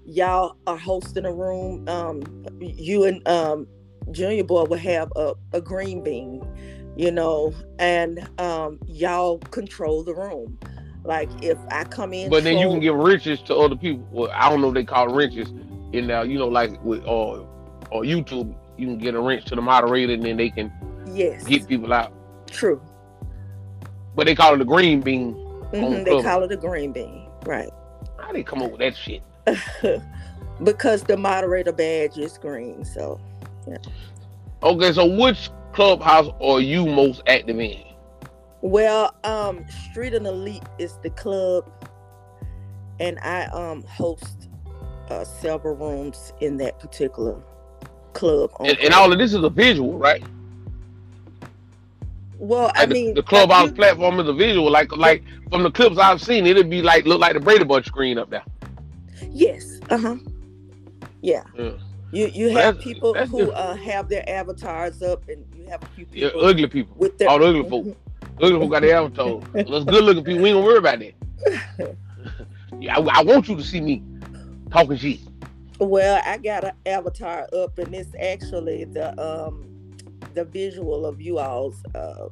[0.06, 2.22] y'all are hosting a room um
[2.60, 3.66] you and um
[4.10, 6.42] junior boy will have a, a green bean
[6.96, 10.58] you know and um y'all control the room
[11.04, 14.06] like if i come in But then you can give riches to other people.
[14.10, 15.50] Well, I don't know if they call riches
[15.92, 16.24] in there.
[16.24, 17.44] You know, like with uh,
[17.90, 20.72] or YouTube, you can get a wrench to the moderator, and then they can
[21.12, 22.12] yes get people out.
[22.54, 22.80] True
[24.16, 25.34] But they call it a green bean.
[25.72, 26.24] Mhm, they Club.
[26.24, 27.70] call it a green bean right
[28.18, 29.22] How they come up with that shit?
[30.64, 33.20] because the moderator badge is green so
[33.66, 33.76] Yeah.
[34.62, 37.82] Okay, so which clubhouse are you most active in?
[38.62, 41.70] Well, um, Street and Elite is the club,
[42.98, 44.48] and I um host
[45.10, 47.36] uh, several rooms in that particular
[48.14, 48.50] club.
[48.60, 50.22] And, and all of this is a visual, right?
[52.38, 54.70] Well, I Like the, mean, the clubhouse you- platform is a visual.
[54.70, 57.86] Like like from the clips I've seen, it'd be like look like the Brady Bunch
[57.86, 58.44] screen up there.
[59.30, 60.16] yes, uh huh,
[61.20, 61.42] yeah.
[61.56, 61.70] Yeah.
[62.12, 65.82] You you have that's- people that's who uh, have their avatars up, and you have
[65.82, 66.38] a few people.
[66.40, 66.94] Yeah, ugly people.
[66.96, 67.96] with their All the ugly folk.
[68.40, 69.40] Ugly folk got their avatar.
[69.64, 71.96] Those good looking people, we ain't gonna worry about that.
[72.80, 74.02] Yeah, I, I want you to see me
[74.70, 75.20] talking shit.
[75.78, 79.64] Well, I got an avatar up, and it's actually the um
[80.34, 82.30] the visual of you all's um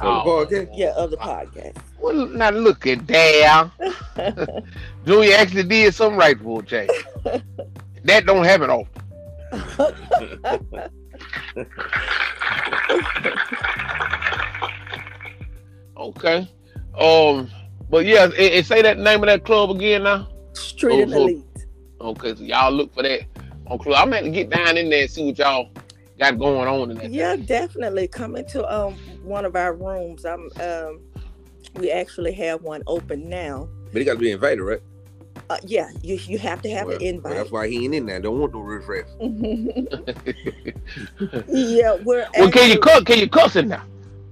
[0.00, 0.68] On the podcast?
[0.74, 1.76] yeah of the podcast.
[2.00, 3.70] Well, now look at that.
[5.06, 6.88] Junior actually did something right for Jay.
[8.04, 8.88] That don't happen often.
[15.96, 16.48] Okay.
[16.98, 17.50] Um,
[17.90, 20.28] but yeah, and, and say that name of that club again now.
[20.52, 21.44] Street Oh, and so- Elite.
[22.00, 23.22] Okay, so y'all look for that
[23.66, 23.96] on club.
[23.98, 25.70] I'm gonna have to get down in there and see what y'all
[26.18, 27.10] got going on in that.
[27.10, 30.24] Yeah, definitely come into um one of our rooms.
[30.24, 31.00] I'm um
[31.76, 33.68] we actually have one open now.
[33.92, 34.80] But he got to be invited, right?
[35.50, 37.34] Uh, yeah, you you have to have well, an well, invite.
[37.34, 38.20] that's why he ain't in there.
[38.20, 39.06] Don't want no riff raff.
[41.48, 43.02] yeah, we're well, can you actually- cuss?
[43.04, 43.82] Can you cuss in there?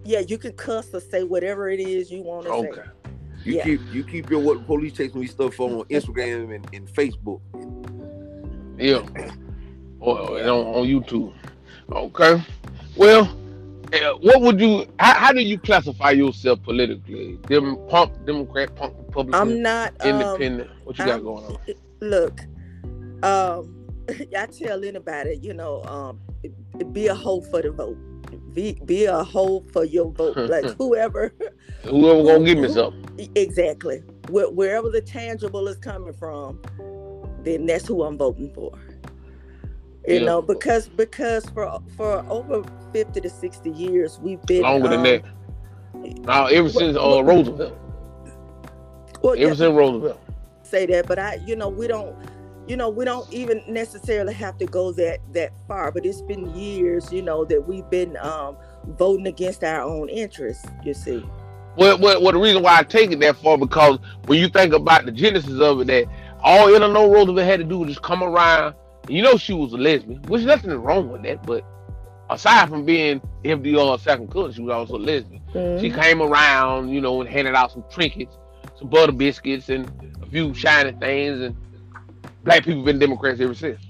[0.05, 2.57] Yeah, you can cuss or say whatever it is you want to say.
[2.57, 2.83] Okay.
[2.83, 3.11] say.
[3.45, 3.65] You Yeah.
[3.65, 7.41] keep you keep your what police chasing me stuff on Instagram and, and Facebook.
[8.79, 9.07] Yeah.
[10.01, 11.33] Or, or on, on YouTube.
[11.93, 12.43] Okay.
[12.97, 13.25] Well,
[13.93, 14.87] uh, what would you?
[14.99, 17.39] How, how do you classify yourself politically?
[17.47, 20.71] Dem, punk, Democrat, punk, Republican, I'm not um, independent.
[20.85, 21.57] what you got I'm- going on?
[22.03, 22.41] look
[23.23, 23.75] um
[24.37, 26.21] i tell anybody you know um
[26.93, 27.97] be a hoe for the vote
[28.53, 31.33] be be a hoe for your vote like whoever
[31.85, 33.31] Whoever gonna give me something?
[33.35, 36.61] exactly wh- wherever the tangible is coming from,
[37.43, 38.73] then that's who I'm voting for.
[40.07, 44.99] You know, because because for for over fifty to sixty years we've been Longer than
[45.01, 45.25] um, that.
[46.25, 47.77] Now, ever since uh, Roosevelt,
[49.23, 50.21] Well, ever yeah, since Roosevelt.
[50.63, 52.15] say that, but I, you know, we don't,
[52.69, 55.91] you know, we don't even necessarily have to go that that far.
[55.91, 60.65] But it's been years, you know, that we've been um, voting against our own interests.
[60.85, 61.25] You see,
[61.77, 64.73] Well, well, well, the reason why I take it that far because when you think
[64.75, 66.07] about the genesis of it, that
[66.43, 68.75] all Eleanor Roosevelt had to do was just come around.
[69.09, 71.45] You know she was a lesbian, which nothing is wrong with that.
[71.47, 71.65] But
[72.31, 75.43] aside from being FDR's second cousin, she was also a lesbian.
[75.53, 76.03] She Mhm.
[76.03, 78.37] came around, you know, and handed out some trinkets,
[78.79, 79.91] some butter biscuits, and
[80.23, 81.41] a few shiny things.
[81.41, 81.57] And
[82.43, 83.81] black people been Democrats ever since.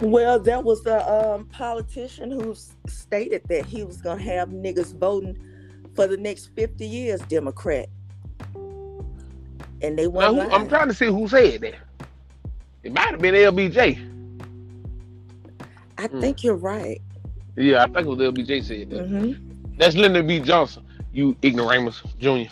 [0.00, 2.56] Well, there was a um, politician who
[2.88, 5.38] stated that he was going to have niggas voting
[5.94, 7.88] for the next 50 years Democrat.
[9.80, 10.40] And they won.
[10.40, 11.74] I'm trying to see who said that.
[12.82, 13.98] It might have been LBJ.
[15.98, 16.20] I Mm.
[16.20, 17.00] think you're right.
[17.56, 19.06] Yeah, I think it was LBJ said that.
[19.06, 19.32] hmm
[19.78, 20.40] That's Lyndon B.
[20.40, 22.48] Johnson, you ignoramus junior.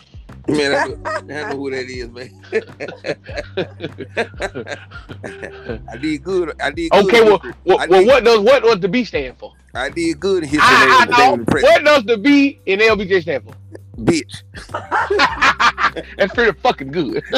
[0.47, 2.31] Man, I know, I know who that is, man.
[5.87, 6.59] I did good.
[6.61, 7.05] I did good.
[7.05, 9.53] Okay, well, well, well what does what does the B stand for?
[9.73, 10.59] I did good history.
[10.61, 11.31] I, I know.
[11.31, 11.85] were the president.
[11.85, 13.53] What does the B in LBJ stand for?
[13.97, 14.43] Bitch.
[16.17, 17.23] That's pretty fucking good.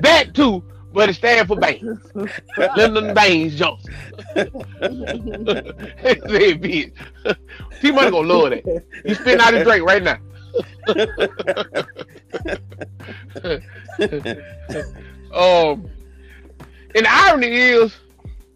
[0.00, 2.00] that too, but it stands for Baines.
[2.76, 3.94] Lyndon Baines Johnson.
[4.34, 4.44] Say
[6.56, 6.92] bitch.
[7.80, 8.84] T Money gonna love that.
[9.04, 10.18] You spitting out his drink right now.
[15.32, 15.88] um,
[16.94, 17.94] and the irony is,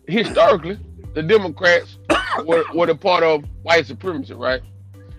[0.06, 0.78] historically,
[1.14, 1.98] the Democrats
[2.44, 4.62] were, were the part of white supremacy, right?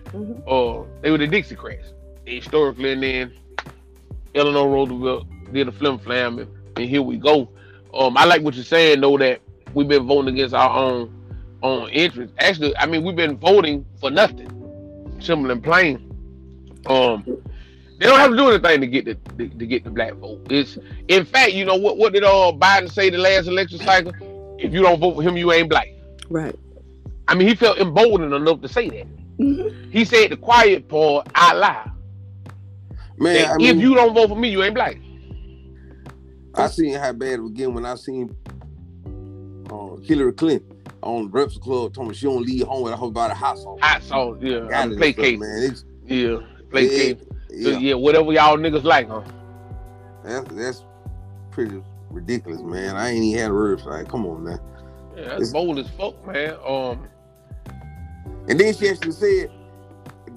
[0.06, 0.42] Mhm.
[0.46, 1.92] Uh, they were the Dixiecrats
[2.24, 3.32] historically, and then
[4.34, 7.48] Eleanor Roosevelt did a flim flam, and, and here we go.
[7.94, 9.40] Um, I like what you're saying though that
[9.74, 11.14] we've been voting against our own
[11.62, 12.34] own interests.
[12.38, 14.48] Actually, I mean we've been voting for nothing.
[15.20, 16.07] Simple and plain.
[16.86, 17.24] Um,
[17.98, 20.46] they don't have to do anything to get the to, to get the black vote.
[20.50, 24.12] It's in fact, you know what what did uh Biden say the last election cycle?
[24.58, 25.88] If you don't vote for him, you ain't black.
[26.28, 26.54] Right.
[27.26, 29.06] I mean, he felt emboldened enough to say that.
[29.38, 29.92] Mhm.
[29.92, 31.90] He said the quiet part out loud.
[33.18, 34.98] Man, that I if mean, you don't vote for me, you ain't black.
[36.54, 38.34] I seen how bad it was getting when I seen
[39.70, 43.06] uh, Hillary Clinton on the Breakfast Club talking about she don't leave home without her
[43.06, 43.80] about a household.
[43.80, 44.60] Hot sauce, yeah.
[44.60, 45.62] Got I'm it, play stuff, cake, man.
[45.62, 46.38] It's, yeah.
[46.70, 47.28] Play it- cake.
[47.50, 49.22] So, yeah, yeah, whatever y'all niggas like, huh?
[50.22, 50.84] that's that's
[51.50, 52.94] pretty ridiculous, man.
[52.94, 53.84] I ain't even had words.
[53.86, 54.60] Like, come on, man.
[55.16, 56.54] Yeah, that's It's- bold as fuck, man.
[56.66, 57.08] Um,
[58.48, 59.50] And then she actually said,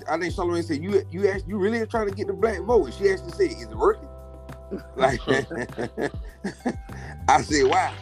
[0.10, 2.92] I think Charlamagne said, "You you asked, you really trying to get the black vote?"
[2.98, 4.08] She actually said, "Is it working?"
[4.96, 5.20] Like,
[7.28, 7.94] I said, "Wow."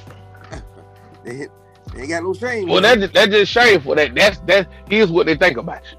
[1.23, 1.47] they,
[1.93, 2.67] they ain't got no shame.
[2.69, 3.95] well, that just, that's just shameful.
[3.95, 5.97] That that's that is Here's what they think about you.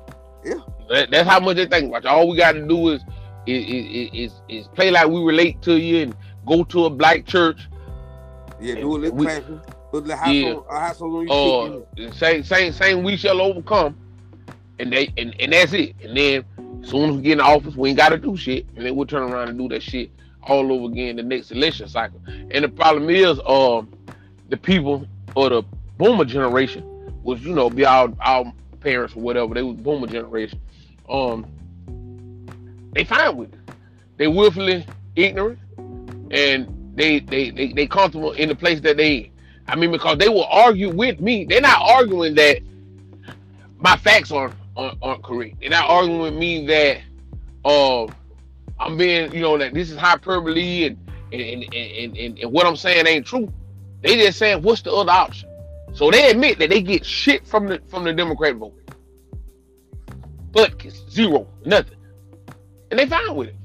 [0.53, 0.61] Yeah.
[0.90, 2.11] That, that's how much they think about you.
[2.11, 3.03] All we got to do is
[3.46, 7.24] is, is is is play like we relate to you and go to a black
[7.26, 7.68] church.
[8.61, 9.61] yeah, do a little we- clapping,
[9.92, 10.81] put the household, Yeah.
[10.81, 13.96] household on your Uh, saying saying saying we shall overcome,
[14.81, 15.94] and they and, and that's it.
[16.03, 16.44] And then
[16.83, 18.96] as soon as we get in office, we ain't got to do shit, and then
[18.96, 20.11] we'll turn around and do that shit
[20.42, 22.20] all over again the next election cycle.
[22.26, 23.92] And the problem is, um,
[24.48, 25.62] the people or the
[25.98, 26.83] boomer generation,
[27.22, 30.61] which you know be our our parents or whatever, they was boomer generation.
[31.11, 31.46] Um,
[32.92, 33.59] they fine with it.
[34.16, 35.59] They willfully ignorant,
[36.31, 39.17] and they they they they comfortable in the place that they.
[39.17, 39.31] in.
[39.69, 41.44] I mean, because they will argue with me.
[41.44, 42.61] They're not arguing that
[43.79, 45.61] my facts aren't aren't, aren't correct.
[45.61, 46.98] They're not arguing with me that
[47.65, 48.06] uh,
[48.79, 50.98] I'm being, you know, that this is hyperbole and
[51.33, 53.52] and, and, and, and and what I'm saying ain't true.
[54.02, 55.48] They just saying what's the other option.
[55.92, 58.75] So they admit that they get shit from the from the Democrat vote.
[60.53, 61.96] But zero, nothing.
[62.90, 63.57] And they fine with it.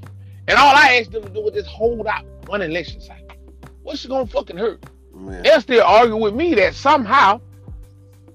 [0.47, 3.37] And all I asked them to do is just hold out one election cycle.
[3.83, 4.83] What's it gonna fucking hurt?
[5.13, 7.41] Man, they'll still argue with me that somehow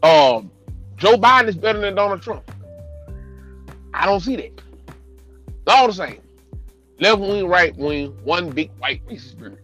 [0.03, 0.51] um
[0.97, 2.51] Joe Biden is better than Donald Trump.
[3.95, 4.63] I don't see that.
[5.47, 6.21] It's all the same.
[6.99, 9.59] Left wing, right wing, one big white racist bird.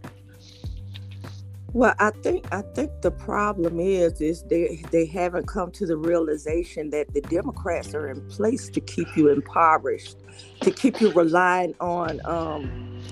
[1.76, 5.98] Well, I think I think the problem is is they they haven't come to the
[5.98, 10.16] realization that the Democrats are in place to keep you impoverished,
[10.62, 13.02] to keep you relying on um,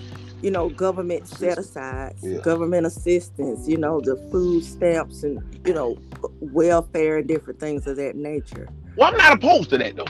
[0.41, 2.39] you know, government set asides, Yeah.
[2.41, 5.99] government assistance, you know, the food stamps and you know,
[6.41, 8.67] welfare and different things of that nature.
[8.97, 10.07] Well, I'm not opposed to that though.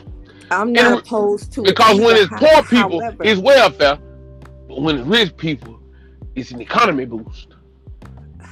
[0.53, 3.99] I'm not re- opposed to it Because when it's poor people, however- it's welfare.
[4.69, 5.81] But when it's rich people,
[6.37, 7.54] it's an economy boost.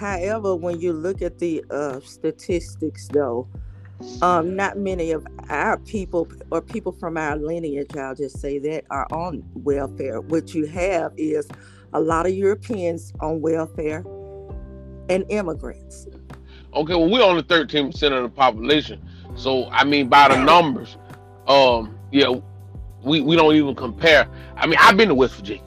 [0.02, 3.46] However, when you look at the uh, statistics, though,
[4.20, 8.84] um, not many of our people or people from our lineage, I'll just say that,
[8.90, 10.20] are on welfare.
[10.20, 11.48] What you have is
[11.92, 14.04] a lot of Europeans on welfare
[15.08, 16.08] and immigrants.
[16.74, 19.00] Okay, well, we're only 13% of the population.
[19.36, 20.96] So, I mean, by the numbers,
[21.46, 22.40] um, yeah,
[23.04, 24.28] we, we don't even compare.
[24.56, 25.62] I mean, I've been to West Virginia.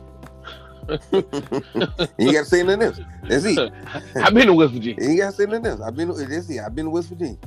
[2.18, 3.00] You got to say nothing else.
[3.28, 3.58] That's it.
[4.16, 5.10] I've been to West Virginia.
[5.10, 5.82] You got to say nothing else.
[5.82, 6.10] I've been.
[6.10, 6.60] That's it.
[6.60, 7.38] I've been to West Virginia.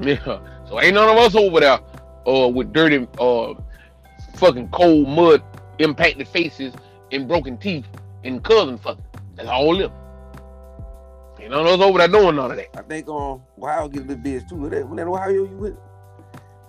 [0.00, 0.40] Yeah.
[0.68, 1.78] So ain't none of us over there
[2.26, 3.54] uh with dirty uh
[4.36, 5.42] fucking cold mud
[5.78, 6.74] impacted faces
[7.12, 7.86] and broken teeth
[8.24, 9.04] and cousin fucking.
[9.34, 9.92] That's all live.
[11.38, 12.76] Ain't none of us over there doing none of that.
[12.76, 14.68] I think um Ohio get a little bit too.
[14.70, 15.76] That when that Ohio you with?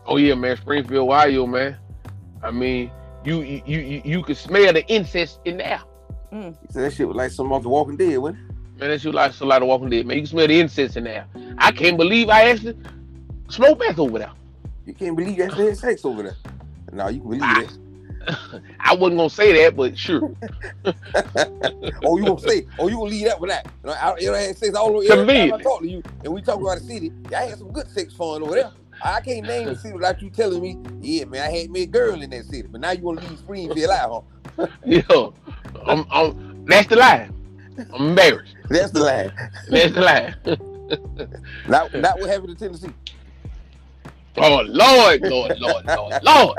[0.05, 1.77] Oh yeah, man, Springfield, Ohio, man.
[2.43, 2.91] I mean,
[3.25, 5.65] you you you you can smell the incest in the
[6.31, 6.41] air.
[6.41, 8.79] You said that shit was like something off The Walking Dead, wasn't it?
[8.79, 10.17] Man, that shit was like a lot of walking dead, man.
[10.17, 11.25] You can smell the incense in there.
[11.57, 12.77] I can't believe I actually
[13.49, 14.31] smoked meth over there.
[14.85, 16.35] You can't believe you actually had sex over there.
[16.93, 17.77] No, you can believe that.
[18.79, 20.31] I wasn't gonna say that, but sure.
[22.05, 22.67] oh, you gonna say?
[22.77, 23.65] Oh, you gonna leave that with that?
[23.83, 24.97] You know, I, you know, I had sex all over.
[24.97, 25.63] Every time I Convenient.
[25.63, 27.11] talk to you, and we talk about the city.
[27.35, 28.71] I had some good sex fun over there.
[29.01, 30.77] I can't name the city without you telling me.
[31.01, 33.39] Yeah, man, I had me a girl in that city, but now you wanna leave
[33.39, 34.25] Springfield out,
[34.55, 34.67] huh?
[34.85, 35.01] Yeah,
[35.85, 37.29] I'm, I'm, that's the lie.
[37.93, 38.55] I'm embarrassed.
[38.69, 39.31] That's the line.
[39.69, 40.35] That's the lie.
[41.67, 42.93] Not, not what happened in Tennessee.
[44.37, 46.57] Oh Lord, Lord, Lord, Lord, Lord.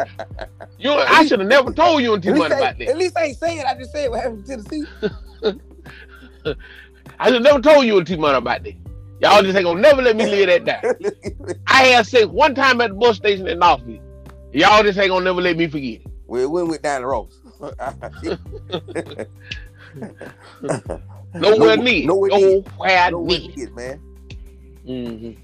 [0.78, 3.16] You, I should have never told you until At money least, I, about at least
[3.16, 3.64] I ain't saying.
[3.66, 4.84] I just said what happened in Tennessee.
[7.18, 8.74] I should have never told you until money about that.
[9.20, 11.54] Y'all just ain't gonna never let me live that down.
[11.66, 14.00] I had sex one time at the bus station in Knoxville.
[14.52, 16.06] Y'all just ain't gonna never let me forget it.
[16.26, 17.40] well, it went with down the Ross.
[21.34, 22.06] Nowhere near.
[22.06, 22.62] Nowhere near.
[23.10, 23.70] Nowhere near.
[23.70, 24.00] man.
[24.86, 25.36] Mhm.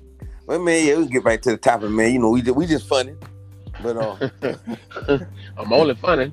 [0.47, 2.13] Well, man, yeah, we get back to the topic, man.
[2.13, 3.15] You know, we just, we just funny,
[3.83, 4.17] but uh,
[5.57, 6.33] I'm only funny.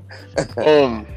[0.58, 1.08] Um,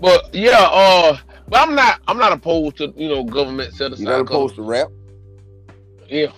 [0.00, 1.16] but yeah, uh,
[1.48, 2.00] but I'm not.
[2.08, 4.00] I'm not opposed to you know government set aside.
[4.00, 4.88] you not opposed to rap.
[6.08, 6.32] Yeah,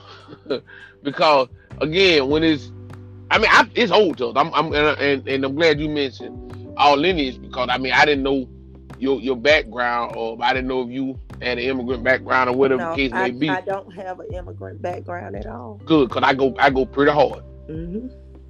[1.02, 1.48] because
[1.80, 2.70] again, when it's,
[3.30, 4.34] I mean, I, it's old to us.
[4.36, 6.41] I'm, I'm and, and, and I'm glad you mentioned
[6.76, 8.48] our lineage because I mean, I didn't know
[8.98, 12.82] your your background or I didn't know if you had an immigrant background or whatever
[12.82, 13.48] No, the case I, may be.
[13.48, 15.80] I don't have an immigrant background at all.
[15.84, 17.42] Good, cause I go I go pretty hard.
[17.68, 18.06] hmm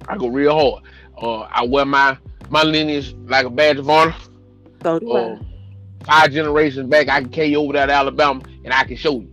[0.07, 0.83] I go real hard.
[1.21, 2.17] Uh, I wear my
[2.49, 4.15] my lineage like a badge of honor.
[4.83, 5.37] So do Uh,
[6.05, 9.19] five generations back, I can carry you over there to Alabama and I can show
[9.21, 9.29] you.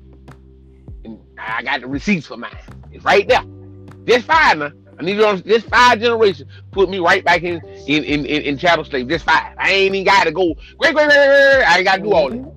[1.05, 2.57] And I got the receipts for mine.
[2.91, 3.43] It's right there.
[4.05, 4.73] Just fine now.
[5.01, 6.51] I need you on just five generations.
[6.73, 9.09] Put me right back in in in, in, in chattel slave.
[9.09, 9.55] Just five.
[9.57, 11.65] I ain't even got to go great, great, great, great.
[11.65, 12.53] I ain't got to do all that.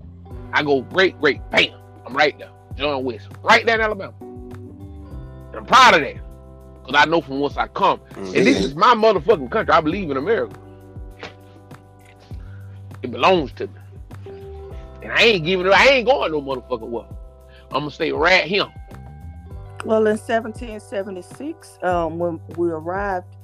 [0.51, 1.69] I go great, great, bam.
[2.05, 2.49] I'm right there.
[2.75, 3.29] John West.
[3.43, 4.13] Right there in Alabama.
[4.19, 6.15] And I'm proud of that.
[6.85, 8.01] Because I know from whence I come.
[8.17, 9.73] And this is my motherfucking country.
[9.73, 10.59] I believe in America.
[13.03, 13.73] It belongs to me.
[15.01, 17.07] And I ain't giving it, I ain't going no motherfucking well.
[17.71, 18.67] I'm gonna stay right here.
[19.85, 23.35] Well, in 1776, um, when we arrived,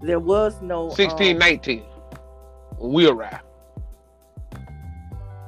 [0.00, 0.96] there was no um,
[2.78, 3.44] When we arrived.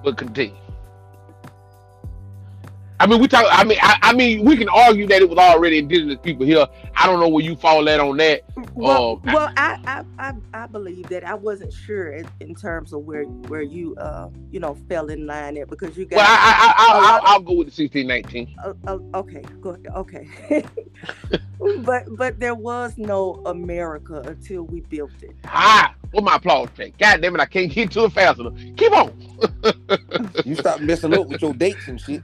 [0.05, 0.55] But continue.
[2.99, 3.45] I mean, we talk.
[3.51, 6.67] I mean, I, I mean, we can argue that it was already indigenous people here.
[6.95, 8.43] I don't know where you fall at on that.
[8.75, 12.93] Well, Um, well, I, I, I, I believe that I wasn't sure in, in terms
[12.95, 16.17] of where where you, uh, you know, fell in line there because you got.
[16.17, 18.55] Well, I, I, I, a I'll, lot I'll, I'll go with the 16, 19.
[18.65, 20.29] uh, uh, okay, good, okay.
[21.85, 25.37] but but there was no America until we built it.
[25.45, 26.97] Ah, what my applause check?
[26.99, 28.55] God damn it, I can't get to it fast enough.
[28.77, 29.13] Keep on.
[30.45, 32.23] You stop messing up with your dates and shit.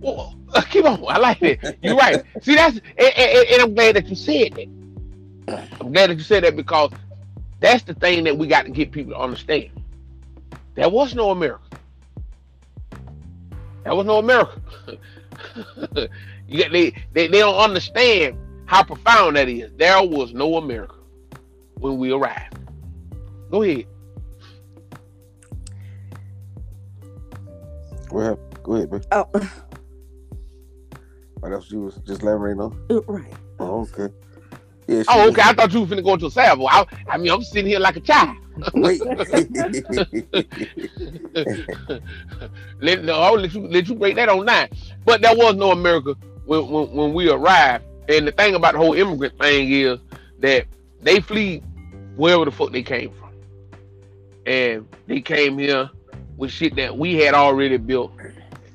[0.00, 1.02] Well, uh, keep on.
[1.08, 1.78] I like it.
[1.82, 2.22] You're right.
[2.42, 5.68] See, that's and, and, and I'm glad that you said that.
[5.80, 6.90] I'm glad that you said that because
[7.60, 9.70] that's the thing that we got to get people to understand.
[10.74, 11.64] There was no America.
[13.84, 14.60] There was no America.
[16.48, 18.36] you get, they, they they don't understand
[18.66, 19.70] how profound that is.
[19.76, 20.96] There was no America
[21.78, 22.58] when we arrived.
[23.50, 23.86] Go ahead.
[28.08, 29.02] Go ahead, go ahead, man.
[29.12, 29.50] Oh, oh
[31.40, 32.78] What else you was just elaborating on?
[32.90, 33.32] Oh, right.
[33.58, 34.12] Oh, okay.
[34.86, 35.02] Yeah.
[35.02, 35.42] she Oh, was- okay.
[35.44, 36.66] I thought you were finna go to a salvo.
[36.66, 38.36] I, I mean, I'm sitting here like a child.
[38.74, 39.00] Wait.
[42.80, 44.68] let, no, I'll let you let you break that on nine.
[45.04, 46.14] But there was no America
[46.44, 47.84] when, when when we arrived.
[48.08, 49.98] And the thing about the whole immigrant thing is
[50.40, 50.66] that
[51.04, 51.62] they flee
[52.16, 53.30] wherever the fuck they came from,
[54.46, 55.90] and they came here
[56.36, 58.12] with shit that we had already built,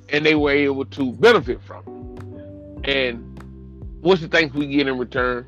[0.09, 1.83] and they were able to benefit from.
[2.83, 2.89] it.
[2.89, 3.43] And
[4.01, 5.45] what's the things we get in return?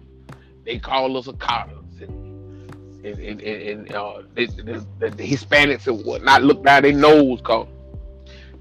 [0.66, 5.88] They call us a Carters and and and, and, uh, the, the, the, the Hispanics
[5.88, 7.68] and whatnot look down their nose cause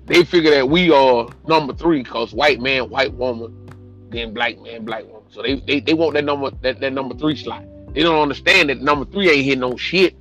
[0.06, 3.54] they figure that we are number three cause white man, white woman,
[4.10, 5.22] then black man, black woman.
[5.30, 7.64] So they they, they want that number that, that number three slot.
[7.92, 10.14] They don't understand that number three ain't hitting no shit.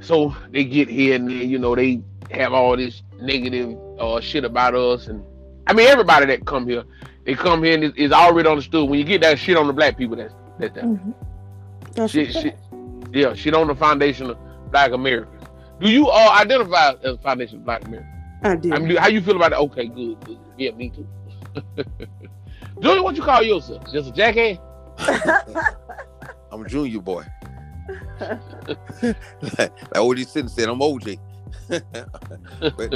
[0.00, 4.44] So they get here and then, you know they have all this negative uh, shit
[4.44, 5.24] about us and
[5.66, 6.84] I mean everybody that come here,
[7.24, 8.88] they come here and is, is already understood.
[8.90, 10.84] When you get that shit on the black people, that's that's that.
[10.84, 11.14] Mhm.
[11.94, 12.56] That's Shit, shit,
[13.12, 14.36] yeah, shit on the foundation of
[14.70, 15.42] Black Americans.
[15.80, 18.10] Do you all identify as a foundation of Black Americans?
[18.42, 18.72] I do.
[18.74, 19.58] I mean, how you feel about it?
[19.58, 20.38] Okay, good, good.
[20.58, 21.06] Yeah, me too.
[22.80, 23.90] Junior, what you call yourself?
[23.92, 24.58] Just a jackass?
[26.52, 27.24] I'm a junior boy.
[29.02, 31.18] like what he said, said I'm OJ.
[31.68, 32.94] but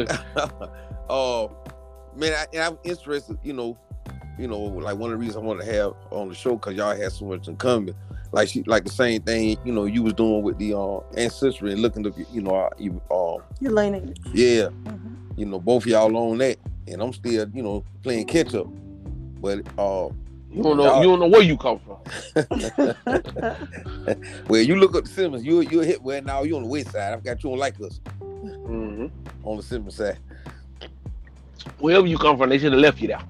[1.11, 1.49] uh,
[2.16, 3.39] man, I, and I'm interested.
[3.43, 3.79] You know,
[4.39, 6.74] you know, like one of the reasons I wanted to have on the show because
[6.74, 7.95] y'all had so much in common.
[8.31, 9.57] Like she, like the same thing.
[9.64, 12.70] You know, you was doing with the uh, ancestry and looking to, you know, uh,
[12.79, 14.14] you, uh, You're learning.
[14.33, 15.16] yeah, Mhm.
[15.37, 18.66] you know, both of y'all on that, and I'm still, you know, playing catch up.
[19.41, 20.09] But uh,
[20.51, 21.01] You don't know.
[21.01, 21.97] You don't know where you come from.
[24.49, 26.93] well, you look up the Simmons, you you hit well now you on the west
[26.93, 27.12] side.
[27.12, 28.01] I've got you on like us
[28.66, 29.07] hmm
[29.45, 30.18] on the Simmons side.
[31.78, 33.22] Wherever you come from, they should have left you there.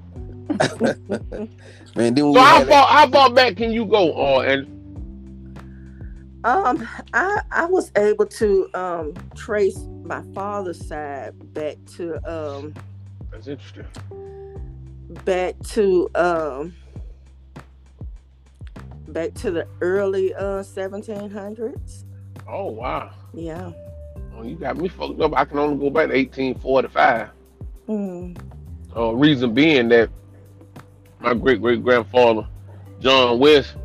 [1.97, 2.87] Man, then So how had that- far?
[2.87, 4.13] How far back can you go?
[4.13, 4.67] Uh, and
[6.45, 12.73] Um, I I was able to um trace my father's side back to um
[13.31, 13.85] that's interesting.
[15.25, 16.75] Back to um
[19.09, 22.05] back to the early uh 1700s.
[22.49, 23.11] Oh wow.
[23.35, 23.73] Yeah.
[24.37, 25.35] Oh, you got me fucked up.
[25.35, 27.31] I can only go back to 1845.
[27.89, 28.39] Mm.
[28.97, 30.11] Uh, reason being that
[31.21, 32.47] my great great grandfather,
[33.01, 33.77] John West,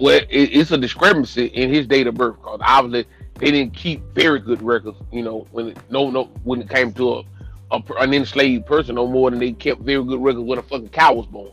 [0.00, 4.02] well, it, it's a discrepancy in his date of birth because obviously they didn't keep
[4.14, 4.98] very good records.
[5.12, 7.22] You know, when it, no no when it came to a,
[7.70, 10.88] a an enslaved person, no more than they kept very good records when a fucking
[10.90, 11.52] cow was born.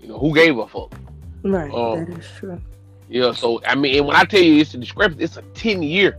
[0.00, 0.92] You know, who gave a fuck?
[1.42, 1.70] Right.
[1.72, 1.96] Oh.
[2.04, 2.60] that is true.
[3.08, 5.82] Yeah, so I mean, and when I tell you it's a discrepancy, it's a ten
[5.82, 6.18] year.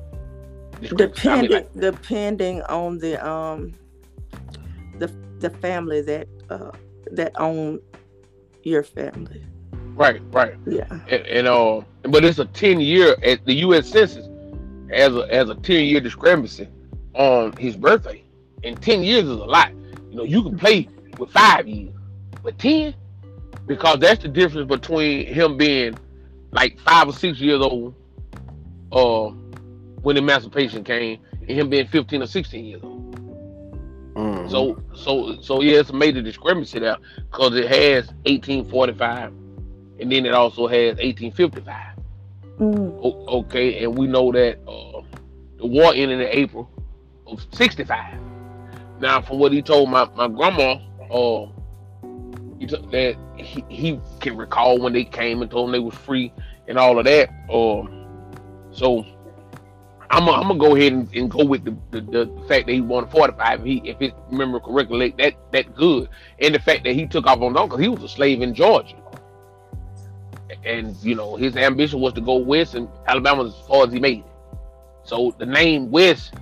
[0.82, 1.30] discrepancy.
[1.30, 3.74] I mean, Depending like, depending on the um
[5.00, 5.08] the
[5.40, 6.72] the family that uh
[7.12, 7.80] that own
[8.64, 9.44] your family.
[9.96, 10.56] right, right.
[10.66, 10.88] Yeah.
[11.10, 13.88] and, and uh, but it's a ten year at the U.S.
[13.90, 14.28] Census
[14.92, 16.68] as a as a ten year discrepancy
[17.14, 18.24] on his birthday,
[18.66, 19.72] and ten years is a lot.
[20.10, 21.94] You know, you can play with five years,
[22.44, 22.94] but ten,
[23.66, 25.98] because that's the difference between him being
[26.52, 27.94] like five or six years old,
[28.92, 29.30] uh,
[30.02, 32.96] when emancipation came, and him being fifteen or sixteen years old.
[34.16, 34.50] Mhm.
[34.50, 36.96] So, so, so yeah, it's a major discrepancy there
[37.32, 39.34] because it has 1845,
[40.00, 41.76] and then it also has 1855.
[42.60, 43.00] Mm.
[43.04, 45.02] O- okay, and we know that uh,
[45.58, 46.70] the war ended in April
[47.28, 48.18] of '65.
[49.00, 50.80] Now, from what he told my my grandma,
[51.12, 51.48] uh,
[52.60, 56.32] he that he, he can recall when they came and told them they was free
[56.68, 57.30] and all of that.
[57.52, 58.08] Um,
[58.72, 59.06] so
[60.10, 63.08] I'm gonna go ahead and, and go with the, the, the fact that he won
[63.10, 63.60] 45.
[63.60, 67.28] If he if it remember correctly, that that good, and the fact that he took
[67.28, 68.96] off on them because he was a slave in Georgia
[70.64, 73.94] and you know his ambition was to go west and Alabama was as far as
[73.94, 74.26] he made it.
[75.04, 76.34] So the name West,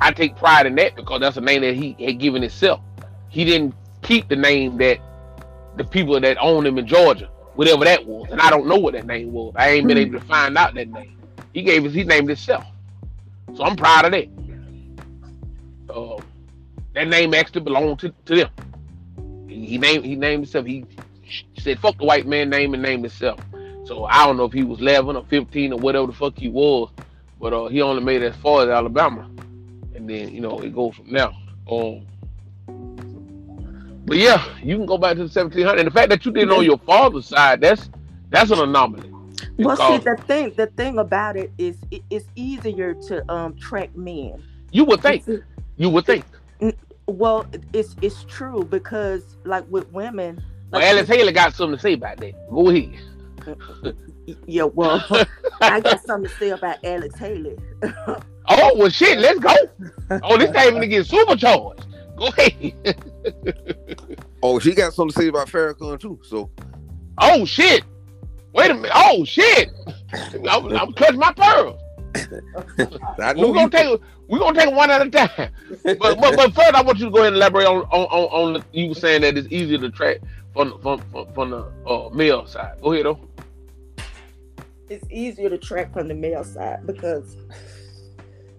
[0.00, 2.80] I take pride in that because that's a name that he had given himself.
[3.28, 4.98] He didn't keep the name that
[5.76, 8.94] the people that owned him in Georgia, whatever that was, and I don't know what
[8.94, 9.54] that name was.
[9.56, 11.16] I ain't been able to find out that name.
[11.52, 12.64] He gave us, he named himself.
[13.56, 14.28] So I'm proud of that.
[15.92, 16.22] Uh,
[16.94, 18.50] that name actually belonged to, to them.
[19.48, 20.66] He, named he named himself.
[20.66, 20.86] He
[21.58, 23.40] said, "Fuck the white man name and named himself."
[23.84, 26.48] So I don't know if he was 11 or 15 or whatever the fuck he
[26.48, 26.90] was,
[27.40, 29.28] but uh, he only made it as far as Alabama,
[30.10, 31.36] then you know it goes from now.
[31.70, 32.06] Um,
[34.06, 36.44] but yeah, you can go back to the 1700, and the fact that you did
[36.44, 37.88] it on your father's side, that's
[38.30, 39.08] that's an anomaly.
[39.58, 43.94] Well, see, the thing the thing about it is it, it's easier to um track
[43.96, 44.42] men.
[44.72, 45.26] you would think,
[45.76, 46.24] you would think.
[47.06, 51.94] Well, it's it's true because like with women, Well, Alex Haley got something to say
[51.94, 52.32] about that.
[52.50, 53.96] Go ahead.
[54.46, 55.04] Yeah, well,
[55.60, 57.56] I got something to say about Alex Haley.
[58.52, 59.54] Oh well, shit, let's go.
[60.24, 61.86] Oh, this thing gonna get supercharged.
[62.16, 62.96] Go ahead.
[64.42, 66.18] Oh, she got something to say about Farrakhan too.
[66.24, 66.50] So
[67.18, 67.84] Oh shit.
[68.52, 68.90] Wait a minute.
[68.94, 69.70] Oh shit!
[70.48, 71.80] I'm, I'm clutching my pearls.
[73.20, 75.52] I We're gonna take we're gonna take one at a time.
[75.84, 78.46] But but, but first, I want you to go ahead and elaborate on on, on,
[78.46, 80.18] on the, you were saying that it's easier to track
[80.52, 82.80] from from from, from the uh, male side.
[82.82, 83.20] Go ahead though.
[84.90, 87.36] It's easier to track from the male side because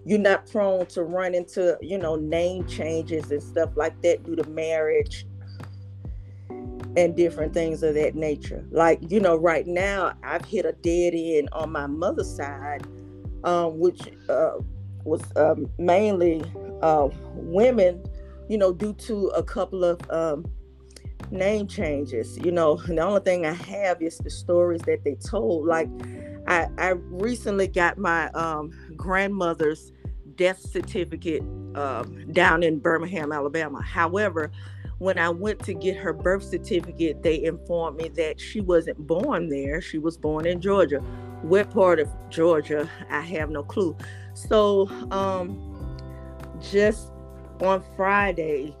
[0.04, 4.34] you're not prone to run into you know name changes and stuff like that due
[4.34, 5.26] to marriage
[6.96, 8.64] and different things of that nature.
[8.70, 12.86] Like you know right now i've hit a dead end on my mother's side
[13.44, 14.52] um, which uh,
[15.04, 16.42] was um, mainly
[16.80, 18.02] uh, women
[18.48, 20.44] you know due to a couple of um,
[21.30, 25.66] name changes you know the only thing i have is the stories that they told
[25.66, 25.88] like
[26.46, 29.92] I, I recently got my um, grandmother's
[30.36, 31.42] death certificate
[31.74, 33.80] um, down in Birmingham, Alabama.
[33.82, 34.50] However,
[34.98, 39.48] when I went to get her birth certificate, they informed me that she wasn't born
[39.48, 39.80] there.
[39.80, 41.00] She was born in Georgia.
[41.42, 42.88] What part of Georgia?
[43.10, 43.96] I have no clue.
[44.34, 45.98] So, um,
[46.60, 47.10] just
[47.60, 48.76] on Friday,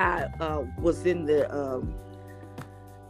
[0.00, 1.94] I uh, was in the um,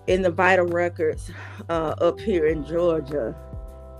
[0.08, 1.30] in the vital records
[1.68, 3.34] uh, up here in Georgia,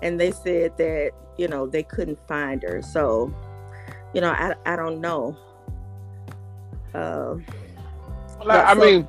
[0.03, 2.83] and they said that you know they couldn't find her.
[2.83, 3.33] So,
[4.13, 5.37] you know, I I don't know.
[6.93, 7.37] Uh,
[8.41, 9.09] Well, I, I so- mean,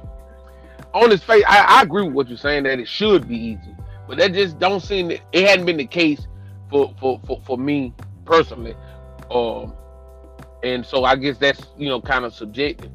[0.93, 3.75] on its face, I, I agree with what you're saying that it should be easy,
[4.07, 6.27] but that just don't seem it hadn't been the case
[6.69, 7.93] for for for, for me
[8.25, 8.75] personally.
[9.31, 9.73] Um,
[10.63, 12.91] and so I guess that's you know kind of subjective.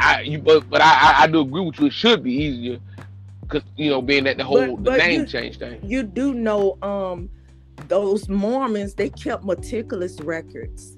[0.00, 1.86] I you but but I, I I do agree with you.
[1.86, 2.78] It should be easier
[3.42, 5.80] because you know being that the whole But- the but name you- change thing.
[5.84, 7.28] you do know, um,
[7.88, 10.96] those Mormons they kept meticulous records.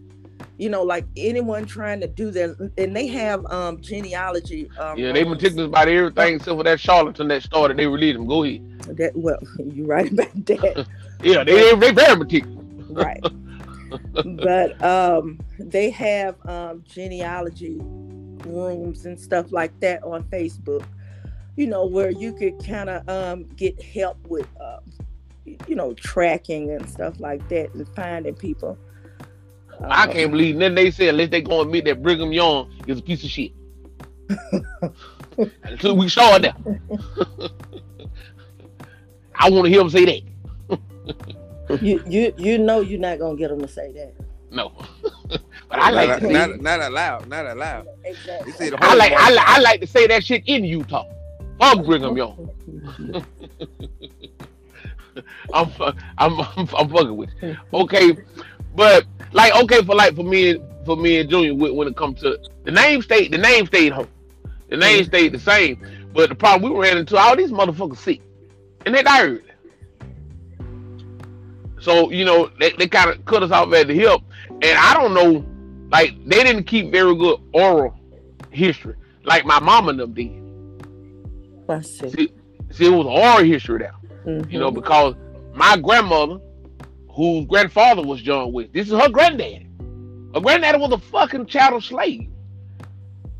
[0.59, 4.71] You know, like anyone trying to do that, and they have um genealogy.
[4.79, 7.77] Um, Yeah, they meticulous about everything except for that charlatan that started.
[7.79, 8.27] They released them.
[8.27, 8.97] Go ahead.
[8.97, 9.39] That well,
[9.73, 10.87] you're right about that.
[11.25, 12.59] Yeah, they they, they very meticulous.
[12.91, 13.23] right
[14.45, 17.81] but um they have um genealogy
[18.47, 20.85] rooms and stuff like that on facebook
[21.57, 24.79] you know where you could kind of um get help with uh,
[25.67, 28.79] you know tracking and stuff like that and finding people
[29.89, 33.01] I Um, can't believe nothing they said unless they gonna admit that Brigham Young is
[33.01, 33.53] a piece of shit.
[35.65, 36.55] Until we saw it there.
[39.35, 40.23] I want to hear him say that.
[41.83, 44.15] you you you know you're not gonna get them to say that
[44.53, 44.73] No,
[45.29, 45.41] but
[45.71, 47.27] I like not, to not, not allowed.
[47.29, 47.89] Not allowed.
[48.05, 51.07] exactly They say I like I, like I like to say that shit in Utah.
[51.59, 52.51] Fuck Brigham Young.
[55.55, 57.57] I'm fu- I'm I'm, I'm fucking with you.
[57.73, 58.17] Okay,
[58.75, 62.21] but like okay for like for me for me and Junior when, when it comes
[62.21, 64.09] to the name state the name stayed home.
[64.69, 65.09] The name mm-hmm.
[65.09, 68.21] stayed the same, but the problem we ran into all these motherfuckers sick,
[68.85, 69.43] and they died.
[71.81, 74.21] So you know they, they kind of cut us off at the hip,
[74.61, 75.45] and I don't know,
[75.91, 77.95] like they didn't keep very good oral
[78.51, 78.95] history
[79.25, 80.43] like my mama and them did.
[81.69, 82.11] Let's see.
[82.11, 82.33] See,
[82.71, 83.95] see, it was oral history there
[84.49, 84.75] you know, Mhm.
[84.75, 85.15] because
[85.55, 86.39] my grandmother,
[87.11, 89.67] whose grandfather was John West, this is her granddaddy.
[90.35, 92.29] Her granddaddy was a fucking chattel slave.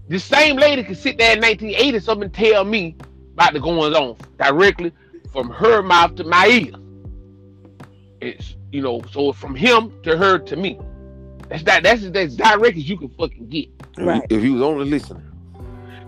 [0.09, 2.97] This same lady could sit there in 1980 something and tell me
[3.35, 4.93] about the goings on directly
[5.33, 6.73] from her mouth to my ear.
[8.21, 10.79] It's you know, so from him to her to me.
[11.53, 13.69] That's that that's as direct as you can fucking get.
[13.99, 14.23] Right.
[14.31, 15.23] If you was only listening.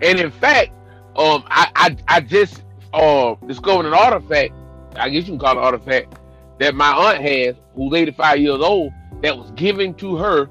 [0.00, 0.70] And in fact,
[1.16, 2.62] um, I I, I just
[2.94, 4.54] uh discovered an artifact.
[4.96, 6.18] I guess you can call it an artifact
[6.60, 8.90] that my aunt has, who's 85 years old,
[9.20, 10.48] that was given to her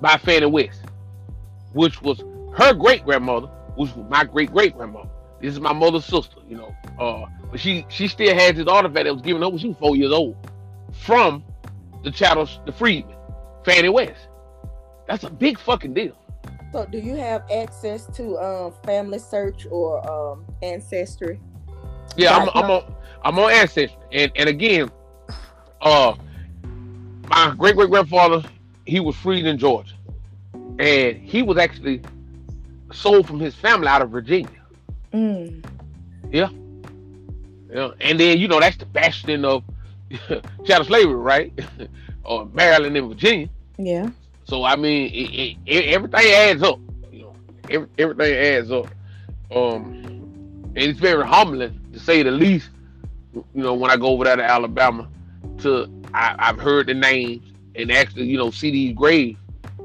[0.00, 0.80] by Fannie West,
[1.74, 2.24] which was
[2.56, 5.10] her great grandmother, which was my great great grandmother.
[5.42, 6.74] This is my mother's sister, you know.
[6.98, 9.76] Uh, but she she still has this artifact that was given her when she was
[9.76, 10.36] four years old
[11.02, 11.44] from
[12.02, 13.15] the chattels, the freedmen,
[13.66, 14.28] Fannie West.
[15.08, 16.16] That's a big fucking deal.
[16.72, 21.40] So, do you have access to um, Family Search or um, Ancestry?
[22.16, 24.90] Yeah, I'm, I'm on I'm on ancestry, and and again,
[25.80, 26.14] uh,
[27.28, 28.42] my great great grandfather
[28.86, 29.94] he was freed in Georgia,
[30.78, 32.02] and he was actually
[32.92, 34.48] sold from his family out of Virginia.
[35.12, 35.64] Mm.
[36.30, 36.48] Yeah,
[38.00, 39.64] and then you know that's the bastion of
[40.64, 41.52] chattel slavery, right?
[42.24, 43.48] or Maryland and Virginia.
[43.78, 44.10] Yeah.
[44.44, 46.80] So I mean, it, it, everything adds up.
[47.10, 47.36] You know,
[47.70, 48.86] every, everything adds up.
[49.54, 49.94] Um,
[50.74, 52.70] and it's very humbling to say the least.
[53.32, 55.08] You know, when I go over there to Alabama,
[55.58, 57.42] to I, I've heard the names
[57.74, 59.38] and actually, you know, see these graves.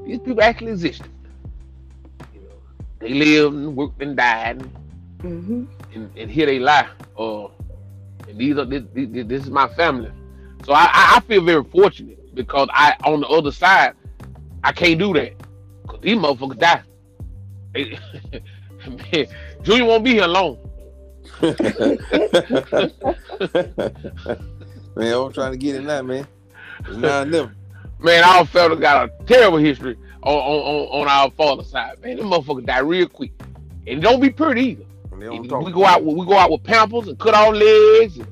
[0.04, 1.10] These people actually existed.
[2.32, 2.60] You know,
[3.00, 4.72] they lived and worked and died, and,
[5.22, 5.64] Mm-hmm.
[5.94, 6.88] and, and here they lie.
[7.18, 7.48] Uh,
[8.28, 10.10] and these are this, this, this is my family.
[10.64, 13.94] So I I feel very fortunate because I on the other side
[14.64, 15.34] I can't do that
[15.82, 16.82] because these motherfuckers die.
[19.12, 19.26] Man,
[19.62, 20.58] Junior won't be here long.
[21.42, 21.56] man,
[25.14, 26.26] I'm trying to get it now, man.
[26.80, 27.54] It's or never.
[27.98, 32.00] Man, our fellas got a terrible history on, on, on, on our father's side.
[32.02, 33.32] Man, them motherfuckers die real quick.
[33.86, 34.84] And it don't be pretty either.
[35.12, 37.52] And they don't we go out with we go out with pampers and cut our
[37.52, 38.26] legs and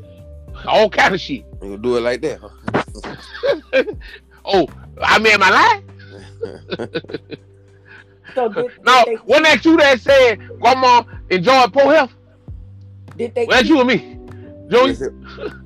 [0.66, 1.44] all kind of shit.
[1.62, 2.79] You do it like that, huh?
[4.44, 4.66] Oh,
[5.02, 5.84] I mean, am I lying?
[8.34, 12.14] So did, No, did wasn't that you that said grandma enjoyed poor health?
[13.16, 14.18] they, did they Well, that's you and me.
[14.84, 15.10] I Joey, said,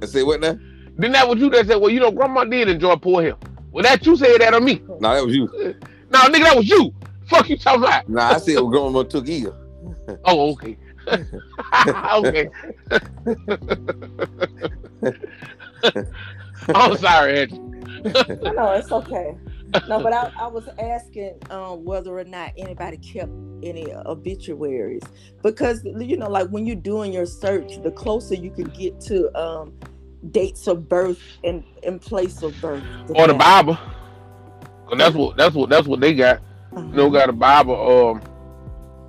[0.02, 0.58] I said what now?
[0.98, 1.76] didn't that what you that said?
[1.76, 3.40] Well, you know, grandma did enjoy poor health.
[3.72, 4.82] Well, that you said that on me?
[5.00, 5.48] No, that was you.
[6.10, 6.92] No, nigga, that was you.
[7.26, 8.04] Fuck you talking about?
[8.06, 9.54] Nah, I said grandma took either.
[10.24, 10.78] Oh, okay.
[12.16, 12.48] okay.
[16.74, 17.58] I'm sorry, Andrew.
[18.54, 19.34] No, it's okay.
[19.88, 23.30] No, but I, I was asking um, whether or not anybody kept
[23.62, 25.02] any obituaries
[25.42, 29.34] because you know, like when you're doing your search, the closer you can get to
[29.38, 29.72] um,
[30.30, 32.82] dates of birth and, and place of birth.
[33.14, 33.78] Or the Bible.
[34.86, 36.40] 'Cause that's what that's what that's what they got.
[36.76, 38.22] You know, got a Bible um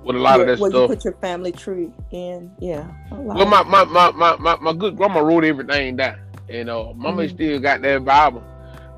[0.04, 0.88] with a lot of that where you stuff.
[0.88, 2.90] put your family tree in, yeah.
[3.10, 3.36] a lot.
[3.36, 6.16] Well, my my, my, my, my, my good grandma wrote everything down.
[6.48, 7.30] And uh, mama Mhm.
[7.30, 8.42] still got that Bible.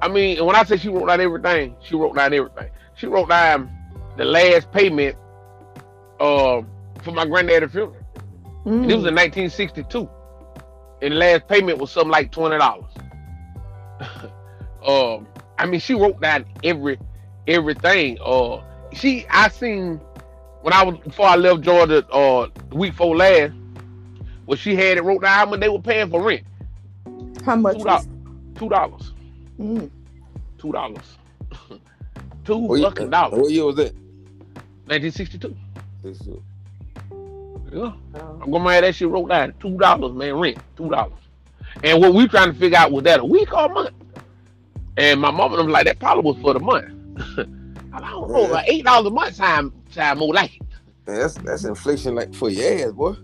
[0.00, 2.70] I mean, and when I say she wrote down everything, she wrote down everything.
[2.94, 3.70] She wrote down
[4.16, 5.16] the last payment
[6.20, 6.62] uh,
[7.02, 7.96] for my granddaddy's funeral.
[8.64, 8.82] Mm.
[8.82, 10.08] And it was in 1962.
[11.02, 12.84] And the last payment was something like $20.
[14.86, 15.26] um,
[15.58, 16.98] I mean, she wrote down every
[17.46, 18.18] everything.
[18.24, 18.60] Uh,
[18.92, 20.00] she I seen
[20.62, 23.52] when I was before I left Georgia uh the week before last,
[24.46, 26.42] well she had it wrote down how much they were paying for rent.
[27.48, 27.78] How much?
[27.78, 28.08] Two dollars.
[28.56, 29.12] Two dollars.
[29.58, 29.90] mm.
[30.58, 31.18] Two dollars.
[32.44, 33.40] Two What year, fucking dollars.
[33.40, 33.94] what year was that?
[34.86, 35.56] 1962.
[37.72, 37.92] Yeah.
[38.14, 38.38] Oh.
[38.42, 39.54] I'm gonna have that shit wrote down.
[39.60, 40.58] Two dollars, man, rent.
[40.76, 41.12] Two dollars.
[41.82, 43.94] And what we trying to figure out was that a week or a month?
[44.98, 46.92] And my mom and I'm like that probably was for the month.
[47.94, 50.62] I don't know, like eight dollars a month time time more like it.
[51.06, 53.14] Man, that's that's inflation like for your ass, boy.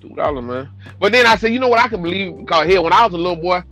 [0.00, 0.68] Two dollars, man.
[1.00, 3.14] But then I said, you know what I can believe because here when I was
[3.14, 3.62] a little boy,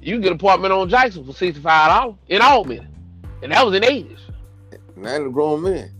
[0.00, 2.86] you can get an apartment on Jackson for sixty five dollars in Albany.
[3.42, 4.18] And that was in the eighties.
[4.96, 5.90] Now a grown man.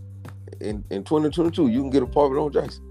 [0.59, 2.83] In in 2022, you can get a apartment on Jackson.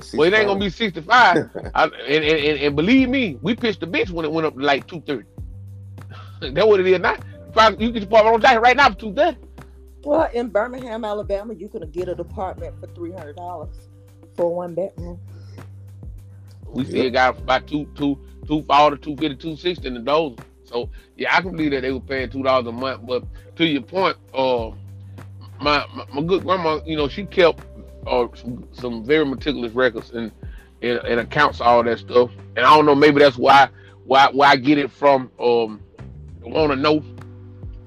[0.00, 1.36] for Well, it ain't gonna be sixty five.
[1.74, 4.60] and, and, and, and believe me, we pitched the bitch when it went up to
[4.60, 5.26] like two thirty.
[6.40, 7.16] That's what it is now.
[7.52, 9.38] Find- You get your apartment on Jackson right now for two thirty.
[10.04, 13.76] Well, in Birmingham, Alabama, you can get an apartment for three hundred dollars
[14.36, 15.18] for one bedroom.
[16.72, 20.38] We still got about two, two, two forty, two fifty, two sixty in the dozen.
[20.64, 23.06] So yeah, I can believe that they were paying two dollars a month.
[23.06, 23.24] But
[23.56, 24.70] to your point, uh,
[25.60, 27.64] my, my my good grandma, you know, she kept
[28.06, 30.32] uh some, some very meticulous records and,
[30.82, 32.30] and and accounts all that stuff.
[32.56, 33.68] And I don't know, maybe that's why
[34.04, 35.80] why why I get it from um
[36.42, 37.04] want to know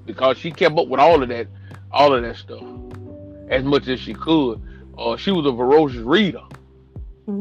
[0.06, 1.48] because she kept up with all of that
[1.92, 2.64] all of that stuff
[3.50, 4.62] as much as she could.
[4.98, 6.42] Uh, she was a ferocious reader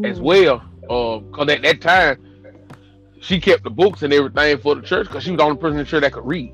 [0.04, 0.22] as Mm.
[0.22, 0.62] well.
[0.92, 2.22] Uh, cause at that time,
[3.18, 5.78] she kept the books and everything for the church because she was the only person
[5.78, 6.52] in the church that could read.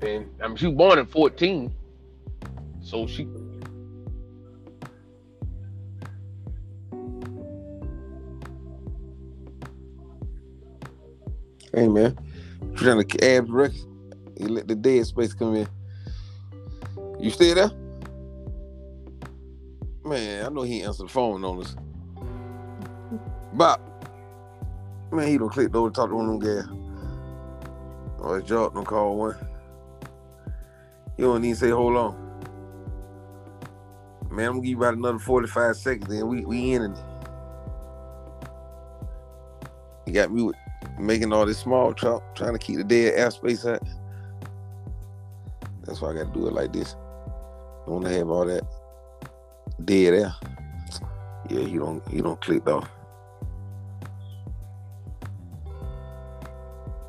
[0.00, 1.70] And I mean, she was born at 14,
[2.80, 3.28] so she.
[11.74, 12.18] Hey man,
[12.76, 13.86] trying to add records?
[14.40, 15.68] You let the dead space come in.
[17.20, 17.70] You still there?
[20.02, 21.76] Man, I know he answered the phone on us.
[23.54, 23.80] Bob.
[25.12, 26.66] Man, he don't click over to talk to one of them guys.
[28.18, 29.36] Oh, or his job don't call one.
[31.16, 32.24] He don't even say hold on.
[34.30, 36.98] Man, I'm gonna give you about another 45 seconds, then we we in it.
[40.06, 40.56] You got me with
[40.98, 43.82] making all this small talk, trying to keep the dead airspace out.
[45.84, 46.96] That's why I got to do it like this.
[47.86, 48.64] Don't have all that
[49.84, 50.34] dead air.
[51.50, 52.88] Yeah, you don't you don't click off.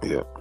[0.05, 0.34] Yep.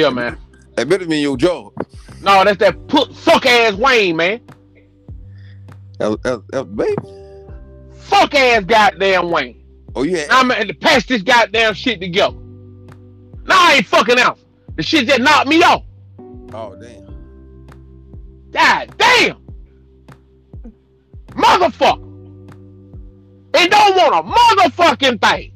[0.00, 0.38] Yeah, man.
[0.76, 1.74] That better be your job.
[2.22, 4.40] No, that's that put fuck ass Wayne, man.
[5.98, 6.96] That, that, that, baby.
[7.98, 9.62] Fuck ass goddamn Wayne.
[9.94, 10.24] Oh, yeah.
[10.30, 12.38] I'm to patch this goddamn shit together.
[13.44, 14.38] Now I ain't fucking out.
[14.76, 15.84] The shit that knocked me off.
[16.54, 17.04] Oh damn.
[18.52, 19.36] God damn.
[21.32, 22.06] Motherfucker.
[23.52, 25.52] They don't want a motherfucking thing.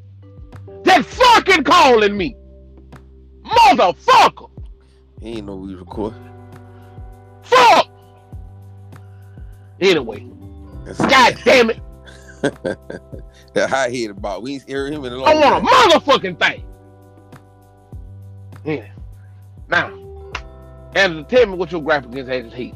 [0.84, 2.36] That fucking calling me.
[3.44, 4.50] Motherfucker.
[5.20, 6.14] He ain't know we record.
[7.42, 7.88] Fuck.
[9.80, 10.26] Anyway,
[10.84, 11.80] That's god damn it.
[12.42, 14.42] that high head about.
[14.42, 16.64] We ain't heard him in a long I want a motherfucking thing.
[18.64, 18.86] Yeah.
[19.68, 20.32] Now,
[20.94, 22.74] and tell me what your graphic against Agent Heat.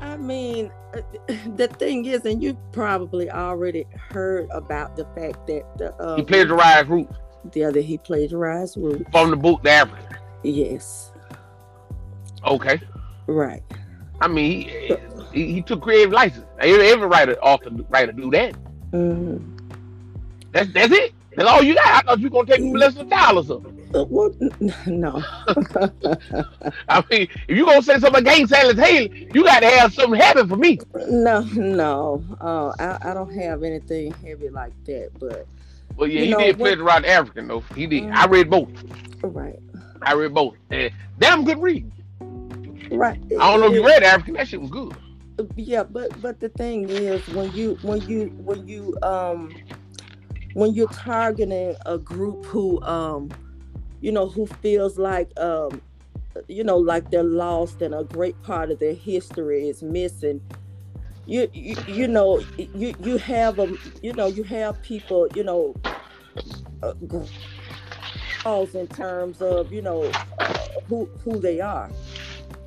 [0.00, 1.00] I mean, uh,
[1.56, 6.22] the thing is, and you probably already heard about the fact that the uh, He
[6.22, 7.16] plagiarized roots
[7.52, 9.06] the other he plagiarized Root.
[9.10, 10.16] from the book The African.
[10.44, 11.12] Yes,
[12.44, 12.80] Okay.
[13.26, 13.62] right.
[14.20, 14.96] I mean, he,
[15.32, 16.46] he, he took creative license.
[16.60, 18.54] Every, every writer, author, writer do that.
[18.92, 19.42] Mhm.
[20.52, 21.12] That's that's it.
[21.34, 21.86] That's all you got.
[21.86, 23.78] I thought you were gonna take me less than a dollar or something.
[23.94, 24.34] Uh, well,
[24.86, 25.22] no.
[26.88, 30.20] I mean, if you gonna say something against Sally Taylor, you got to have something
[30.20, 30.78] heavy for me.
[31.08, 32.22] no, no.
[32.40, 35.46] Uh, I, I don't have anything heavy like that, but
[35.96, 37.60] Well, yeah, You he know, did plagiarize the African though.
[37.74, 38.04] He did.
[38.04, 38.12] Mm.
[38.14, 38.68] I read both.
[39.22, 39.58] right,
[40.02, 40.54] I read both.
[40.70, 41.90] And damn good read.
[42.90, 43.20] right.
[43.40, 44.34] I don't know if you read African.
[44.34, 44.94] That shit was good.
[45.56, 49.54] yeah but but the thing is when you when you when you um
[50.54, 53.30] when you're targeting a group who um
[54.00, 55.80] you know who feels like um
[56.48, 60.40] you know like they're lost and a great part of their history is missing
[61.26, 63.68] you you, you know you you have a
[64.02, 65.76] you know you have people you know
[66.82, 66.94] uh,
[68.44, 70.18] calls in terms of you know
[70.48, 71.90] uh, who who they are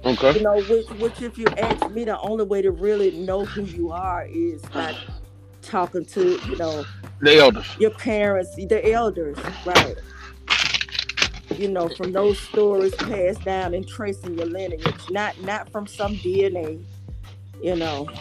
[0.05, 0.33] Okay.
[0.33, 3.67] you know, which which if you ask me, the only way to really know who
[3.67, 4.95] you are is by
[5.61, 6.89] talking to, you know,
[7.21, 7.77] The elders.
[7.77, 9.97] your parents, the elders, right?
[11.57, 16.17] You know, from those stories passed down and tracing your lineage, not not from some
[16.19, 16.85] DNA,
[17.61, 18.13] you know,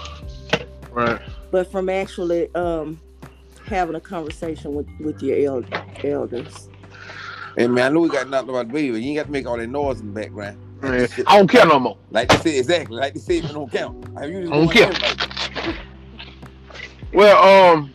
[0.95, 1.21] Right.
[1.51, 3.01] but from actually um
[3.67, 6.69] having a conversation with with your elder, elders.
[7.57, 9.01] Hey man, I know we got nothing about the baby.
[9.01, 10.59] You ain't got to make all that noise in the background.
[10.83, 11.97] Man, I don't care no more.
[12.11, 12.97] Like they say exactly.
[12.97, 14.07] Like they say it don't count.
[14.17, 14.89] I usually I don't care.
[14.89, 15.79] everybody.
[17.13, 17.95] Well, um,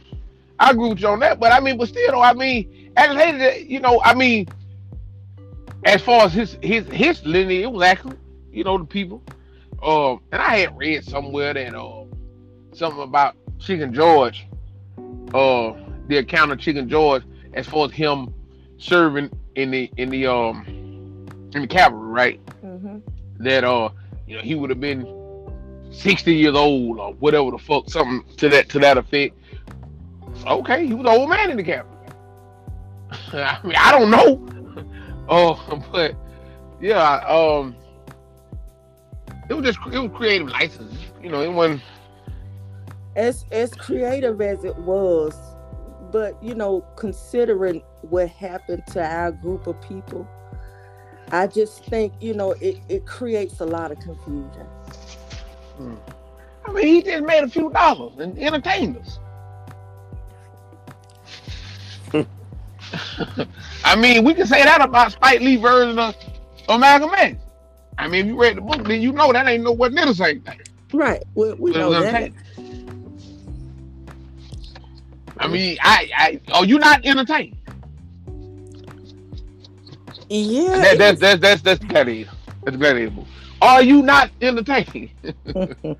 [0.60, 3.16] I agree with you on that, but I mean, but still, though, I mean, as
[3.16, 4.47] hated, you know, I mean,
[5.86, 8.18] as far as his his his lineage, it was accurate.
[8.52, 9.22] You know, the people.
[9.84, 11.99] Um, and I had read somewhere that uh,
[12.74, 14.47] something about Chicken George,
[15.34, 15.74] uh,
[16.07, 18.34] the account of Chicken George, as far as him
[18.78, 20.63] serving in the in the um
[21.53, 22.45] in the cavalry, right?
[22.63, 22.99] Mm-hmm.
[23.39, 23.89] that uh
[24.28, 25.05] you know he would have been
[25.91, 29.36] 60 years old or whatever the fuck something to that to that effect
[30.45, 32.13] okay he was an old man in the cabinet
[33.34, 34.47] i mean i don't know
[35.28, 36.15] oh but
[36.80, 37.76] yeah um
[39.49, 41.82] it was just it was creative license you know it wasn't
[43.16, 45.36] as as creative as it was
[46.12, 50.28] but you know considering what happened to our group of people
[51.32, 54.66] i just think you know it, it creates a lot of confusion
[55.78, 55.95] hmm.
[56.66, 59.20] i mean he just made a few dollars and entertained us
[63.84, 66.16] I mean, we can say that about Spike Lee version of,
[66.68, 67.38] of Malcolm X.
[67.97, 70.41] I mean, if you read the book, then you know that ain't nowhere what same
[70.41, 70.60] thing.
[70.93, 72.32] right we, we know that.
[75.40, 77.56] I mean, I, I, are you not entertained?
[80.30, 82.32] yeah That, it that's that's that's that's gladiator.
[82.64, 83.16] That's gladiator.
[83.62, 85.12] Are you not entertained?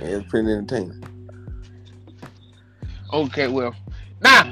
[0.00, 1.02] It's pretty entertaining.
[3.12, 3.74] Okay, well,
[4.20, 4.44] now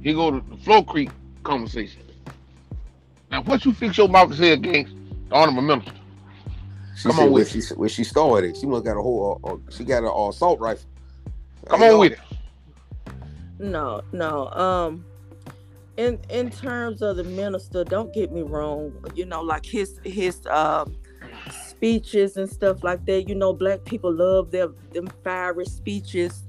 [0.00, 1.10] you go to the Flow Creek
[1.42, 2.02] conversation.
[3.30, 4.94] Now, what you fix your mouth to say against
[5.28, 5.92] the honorable minister?
[6.96, 8.56] She Come said on where with she where she started.
[8.56, 9.40] She must got a whole.
[9.42, 10.88] Uh, uh, she got an assault rifle.
[11.68, 12.18] Come on with it.
[13.58, 15.04] no no um
[15.96, 20.46] in in terms of the minister don't get me wrong you know like his his
[20.46, 20.96] um
[21.50, 26.44] speeches and stuff like that you know black people love their them fiery speeches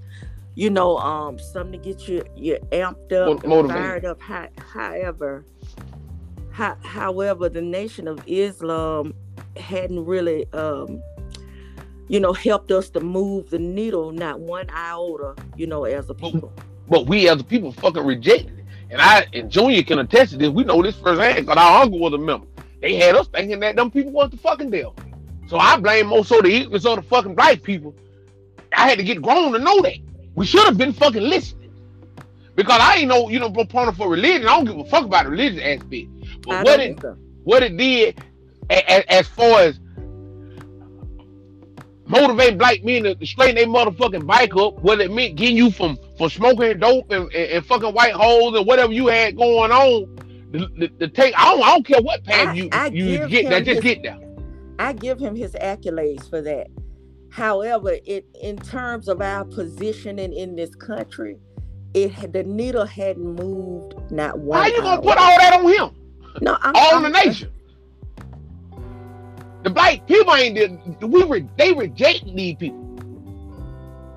[0.55, 5.45] you know um something to get you you amped up Mo- fired up Ho- however
[6.53, 9.13] ho- however the nation of islam
[9.57, 11.01] hadn't really um
[12.09, 16.13] you know helped us to move the needle not one iota you know as a
[16.13, 16.51] people
[16.89, 18.65] But we as a people fucking rejected it.
[18.91, 20.49] And I and Junior can attest to this.
[20.49, 22.47] We know this firsthand because our uncle was a member.
[22.81, 24.95] They had us thinking that them people was the fucking devil.
[25.47, 27.93] So I blame most of the ignorance of the fucking black people.
[28.75, 29.97] I had to get grown to know that.
[30.35, 31.71] We should have been fucking listening.
[32.55, 34.47] Because I ain't no, you know, proponent for religion.
[34.47, 36.07] I don't give a fuck about the religious aspect.
[36.41, 37.17] But I what it either.
[37.43, 38.19] what it did
[38.69, 39.79] a- a- as far as
[42.09, 45.97] motivate black men to, straighten their motherfucking bike up, what it meant getting you from
[46.17, 50.15] from smoking dope and, and, and fucking white holes and whatever you had going on.
[50.51, 53.27] The, the, the take I don't, I don't care what path I- you I you
[53.27, 54.19] get there, him just get there.
[54.79, 56.67] I give him his accolades for that.
[57.31, 61.37] However, it in terms of our positioning in this country,
[61.93, 64.59] it the needle hadn't moved not one.
[64.59, 65.01] How you gonna hour.
[65.01, 65.95] put all that on him?
[66.41, 67.51] no, I'm, on the nation.
[69.63, 72.79] The black people ain't did- we re, they reject these people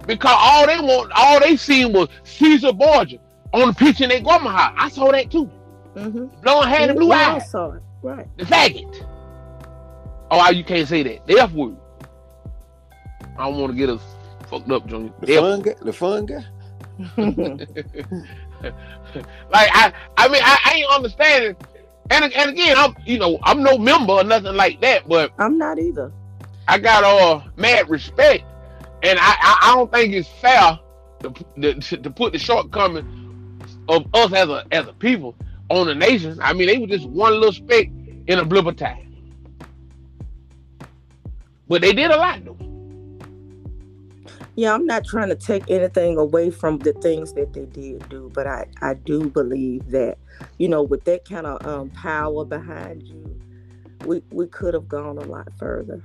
[0.06, 3.18] because all they want, all they seen was Caesar Borgia
[3.52, 4.74] on the picture in their grandma house.
[4.78, 5.50] I saw that too.
[5.94, 6.30] Mhm.
[6.42, 7.50] Blonde hair and blue we all eyes.
[7.50, 8.26] saw it, right?
[8.38, 9.04] The faggot.
[10.30, 11.26] Oh, you can't say that.
[11.26, 11.76] The F word.
[13.38, 14.00] I don't want to get us
[14.48, 15.12] fucked up, Junior.
[15.20, 15.74] The F fun guy.
[15.82, 16.44] The fun guy.
[19.50, 21.56] like I, I mean, I, I ain't understanding.
[22.12, 25.56] And and again, I'm you know I'm no member or nothing like that, but I'm
[25.56, 26.12] not either.
[26.68, 28.44] I got uh mad respect,
[29.02, 30.78] and I I, I don't think it's fair
[31.20, 33.06] to, to to put the shortcoming
[33.88, 35.34] of us as a as a people
[35.70, 36.38] on the nation.
[36.42, 37.86] I mean, they were just one little speck
[38.26, 39.16] in a blip of time,
[41.66, 42.71] but they did a lot though.
[44.54, 48.30] Yeah, I'm not trying to take anything away from the things that they did do,
[48.34, 50.18] but I, I do believe that,
[50.58, 53.40] you know, with that kind of um, power behind you,
[54.04, 56.02] we, we could have gone a lot further.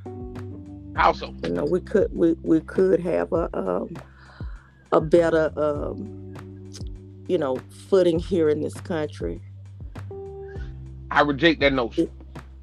[0.97, 3.95] Also, You know, we could we, we could have a um,
[4.91, 6.33] a better um,
[7.27, 9.39] you know footing here in this country.
[11.11, 12.09] I reject that notion,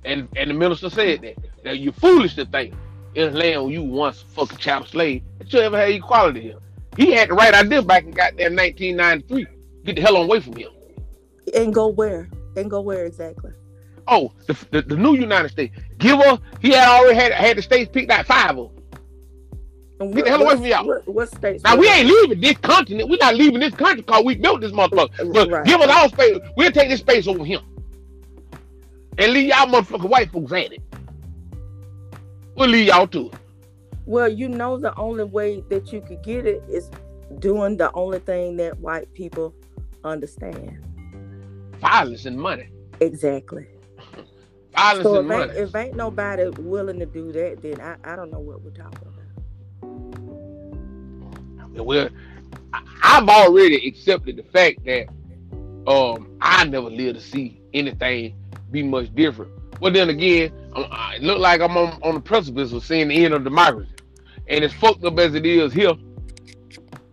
[0.04, 2.74] and and the minister said that that you're foolish to think
[3.14, 6.58] in a land where you once fucking child slave that you ever had equality here.
[6.96, 9.46] He had the right idea back in goddamn 1993.
[9.84, 10.70] Get the hell away from him.
[11.54, 12.28] And go where?
[12.56, 13.50] And go where exactly?
[14.06, 15.76] Oh, the, the, the new United States.
[15.98, 18.70] Give her, he had already had had the states picked out five of
[19.98, 20.12] them.
[20.12, 20.86] Get the hell away from y'all.
[20.86, 21.64] What, what states?
[21.64, 23.08] Now we ain't leaving this continent.
[23.08, 25.32] We're not leaving this country because we built this motherfucker.
[25.32, 25.64] But Right.
[25.64, 26.38] give us our space.
[26.56, 27.60] We'll take this space over him.
[29.18, 30.82] And leave y'all motherfucking white folks at it.
[32.56, 33.34] We'll leave y'all to it.
[34.06, 36.90] Well, you know, the only way that you could get it is
[37.38, 39.54] doing the only thing that white people
[40.04, 40.78] understand.
[41.80, 42.68] Violence and money.
[43.00, 43.66] Exactly.
[44.74, 45.58] Violence So and if ain't, money.
[45.60, 48.98] if ain't nobody willing to do that, then I, I don't know what we're talking
[49.00, 49.10] about.
[51.84, 52.08] Well,
[53.02, 55.08] I've already accepted the fact that
[55.86, 58.36] um I never live to see anything
[58.70, 59.50] be much different.
[59.80, 63.24] But then again, I- it look like I'm on, on the precipice of seeing the
[63.24, 63.90] end of democracy.
[64.48, 65.92] And as fucked up as it is here,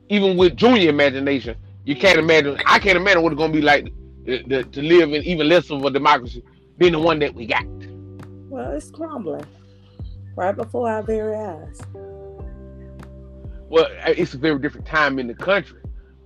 [0.10, 1.56] even with junior imagination,
[1.86, 2.58] you can't imagine.
[2.66, 3.92] I can't imagine what it's gonna be like
[4.26, 6.44] to, to, to live in even less of a democracy
[6.78, 7.66] than the one that we got.
[8.50, 9.46] Well, it's crumbling
[10.36, 11.82] right before our very eyes.
[13.70, 15.80] well, it's a very different time in the country.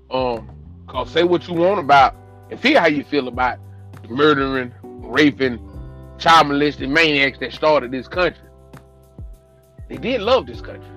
[0.10, 0.50] Um,
[0.88, 2.16] cause say what you want about
[2.50, 3.60] and feel how you feel about
[4.10, 5.60] murdering, raping,
[6.18, 8.42] child molesting maniacs that started this country.
[9.90, 10.90] They did love this country,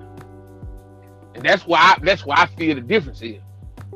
[1.35, 3.41] and that's why I, that's why I feel the difference is.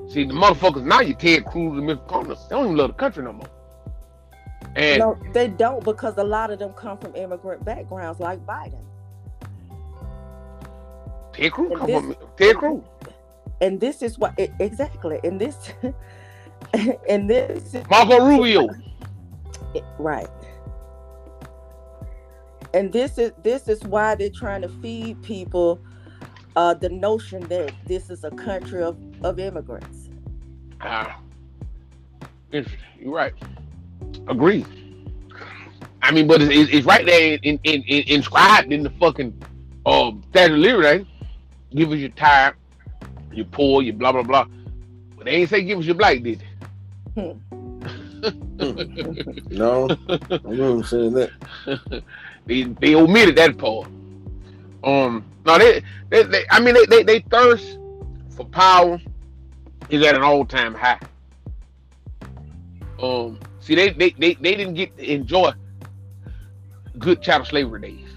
[0.09, 2.05] See, the motherfuckers now, you Ted Cruz and Mr.
[2.07, 3.47] Cornyn, they don't even love the country no more.
[4.76, 8.82] And No, they don't because a lot of them come from immigrant backgrounds like Biden.
[11.34, 12.84] Ted Cruz and come this- from Ted Cruz.
[13.61, 15.19] And this is what e- exactly.
[15.24, 15.71] And this
[17.09, 18.67] and this is Marco Rubio.
[19.97, 20.28] right.
[22.74, 25.80] And this is this is why they're trying to feed people
[26.55, 30.09] uh, the notion that this is a country of, of immigrants.
[30.82, 31.19] Ah,
[32.51, 32.80] interesting.
[32.99, 33.34] You're right.
[34.28, 34.65] Agree.
[36.01, 39.41] I mean, but it's, it's, it's right there in, in, in, inscribed in the fucking
[39.86, 41.07] um Statute of Liberty.
[41.76, 42.53] Give us your time,
[43.32, 44.45] your poor, your blah blah blah.
[45.15, 46.43] But they ain't say give us your black, did
[47.15, 47.36] they?
[49.49, 51.32] No, I remember saying that.
[52.46, 53.88] they they omitted that part.
[54.84, 57.80] Um, no, they, they, they I mean, they, they, they thirst
[58.36, 59.00] for power
[59.89, 61.00] is at an all time high.
[63.02, 65.52] Um, see, they, they, they, they didn't get to enjoy
[67.00, 68.10] good chattel slavery days.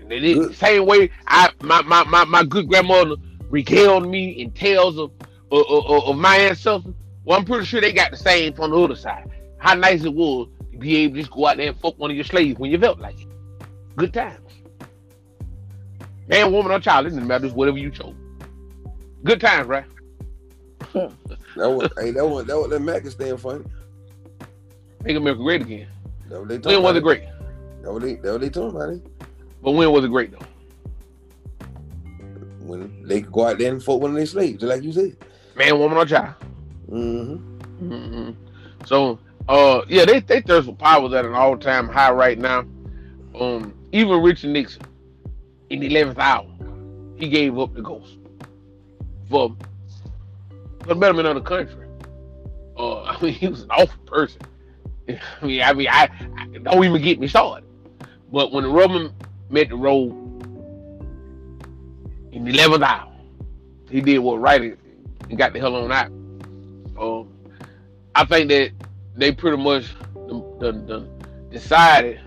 [0.00, 0.54] And they did Good.
[0.56, 3.16] same way I my, my, my, my good grandmother
[3.50, 5.12] regaled me in tales of
[5.50, 6.94] of, of, of my ancestors.
[7.24, 9.30] Well, I'm pretty sure they got the same from the other side.
[9.58, 12.10] How nice it was to be able to just go out there and fuck one
[12.10, 13.28] of your slaves when you felt like it.
[13.96, 14.38] Good times.
[16.28, 17.46] Man, woman, or child, it doesn't matter.
[17.46, 18.14] It's whatever you chose.
[19.24, 19.84] Good times, right?
[21.54, 23.62] That was, hey, that was that was that Mac stand funny.
[25.04, 25.86] Make America great again.
[26.30, 27.24] That what they When was it great?
[27.82, 28.88] That what they that what they talking about.
[28.88, 29.06] It.
[29.62, 31.66] But when was it great though?
[32.60, 34.92] When they could go out there and fuck one of their slaves, just like you
[34.92, 35.16] said.
[35.56, 36.34] Man, woman, or child.
[36.90, 37.88] Mm-hmm.
[37.88, 38.30] hmm
[38.86, 39.18] So,
[39.48, 42.60] uh, yeah, they they thirst for power is at an all time high right now.
[43.38, 44.82] Um, even Richard Nixon,
[45.70, 46.46] in the eleventh hour,
[47.16, 48.16] he gave up the ghost
[49.30, 49.54] for
[50.86, 51.86] the betterment of the country.
[52.76, 54.40] Uh, I mean, he was an awful person.
[55.08, 57.68] I mean, I mean, I, I don't even get me started.
[58.30, 59.10] But when the rubber
[59.50, 60.10] met the road
[62.32, 63.12] in the eleventh hour,
[63.90, 64.78] he did what right
[65.28, 66.06] and got the hell on out.
[66.98, 67.28] Um,
[68.14, 68.72] I think that
[69.16, 69.94] they pretty much
[71.50, 72.20] decided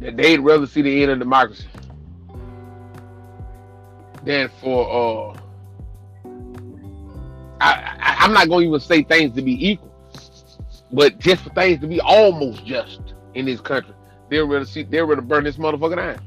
[0.00, 1.66] that they'd rather see the end of democracy
[4.24, 5.40] than for uh
[7.60, 9.92] I, I I'm not gonna even say things to be equal,
[10.92, 13.94] but just for things to be almost just in this country,
[14.30, 16.18] they're ready to see they're ready to burn this motherfucker down.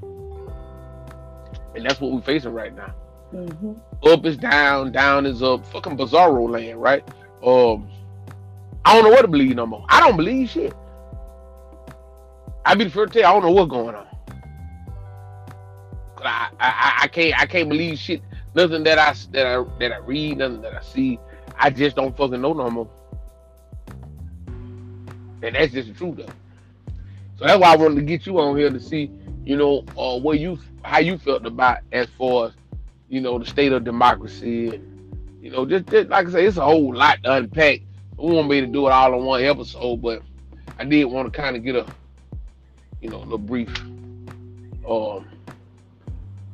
[1.76, 2.94] And that's what we're facing right now
[3.32, 3.74] hmm
[4.06, 5.66] up is down, down is up.
[5.68, 7.04] Fucking bizarro land, right?
[7.44, 7.90] Um,
[8.86, 9.86] I don't know what to believe no more.
[9.90, 10.74] I don't believe shit.
[12.66, 14.08] I be the first to tell you, I don't know what's going on.
[16.22, 18.22] I, I, I can't, I can't believe shit.
[18.54, 21.20] Nothing that I that I that I read, nothing that I see.
[21.58, 22.90] I just don't fucking know no more.
[25.42, 26.26] And that's just the truth, though.
[27.38, 29.10] So that's why I wanted to get you on here to see,
[29.46, 32.54] you know, uh, what you, how you felt about as far as
[33.10, 34.70] you know, the state of democracy.
[34.70, 37.82] And, you know, just, just like I say, it's a whole lot to unpack.
[38.18, 40.22] We won't be able to do it all in one episode, but
[40.78, 41.86] I did want to kind of get a,
[43.02, 43.70] you know, a little brief
[44.88, 45.28] um,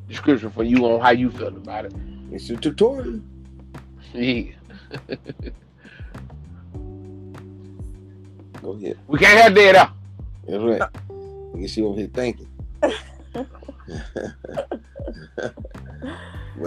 [0.08, 1.94] description for you on how you felt about it.
[2.30, 3.20] It's a tutorial.
[4.12, 4.52] Yeah.
[8.62, 8.98] Go ahead.
[9.06, 9.92] We can't have that out.
[10.46, 10.82] That's right.
[10.82, 10.88] I
[11.58, 12.48] guess you over here thinking.
[12.80, 12.92] but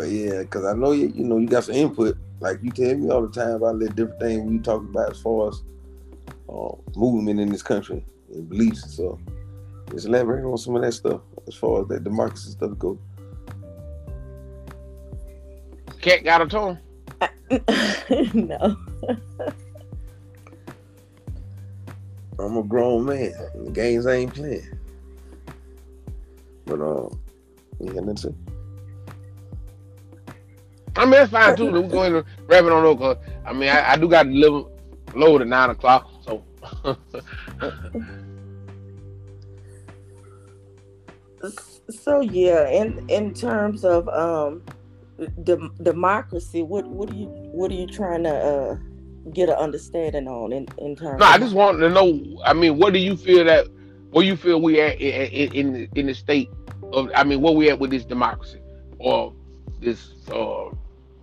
[0.08, 2.18] yeah, because I know you, you know, you got some input.
[2.40, 5.22] Like you tell me all the time about the different things we talk about as
[5.22, 5.62] far as
[6.50, 8.04] uh, movement in this country
[8.34, 8.96] and beliefs.
[8.96, 9.20] So
[9.92, 12.98] just elaborate on some of that stuff as far as that democracy stuff goes.
[16.02, 16.80] Cat got a tone.
[18.34, 18.78] no.
[22.40, 23.34] I'm a grown man.
[23.54, 24.66] And the games I ain't playing.
[26.66, 27.10] But uh,
[27.82, 28.34] you got nothing to say?
[30.96, 31.72] I mean, that's fine too.
[31.72, 32.98] We're going to wrap it on up.
[33.00, 34.66] 'cause, I mean, I, I do got to live
[35.16, 36.10] load at nine o'clock.
[36.22, 36.44] So
[41.90, 44.64] So yeah, in in terms of um,
[45.44, 48.78] dem- democracy, what what are you what are you trying to uh,
[49.34, 51.20] get an understanding on in in terms?
[51.20, 52.42] No, I just wanted to know.
[52.46, 53.68] I mean, what do you feel that?
[54.12, 56.50] Where you feel we at in in, in, in the state
[56.94, 57.10] of?
[57.16, 58.60] I mean, where we at with this democracy
[59.00, 59.34] or
[59.80, 60.70] this uh,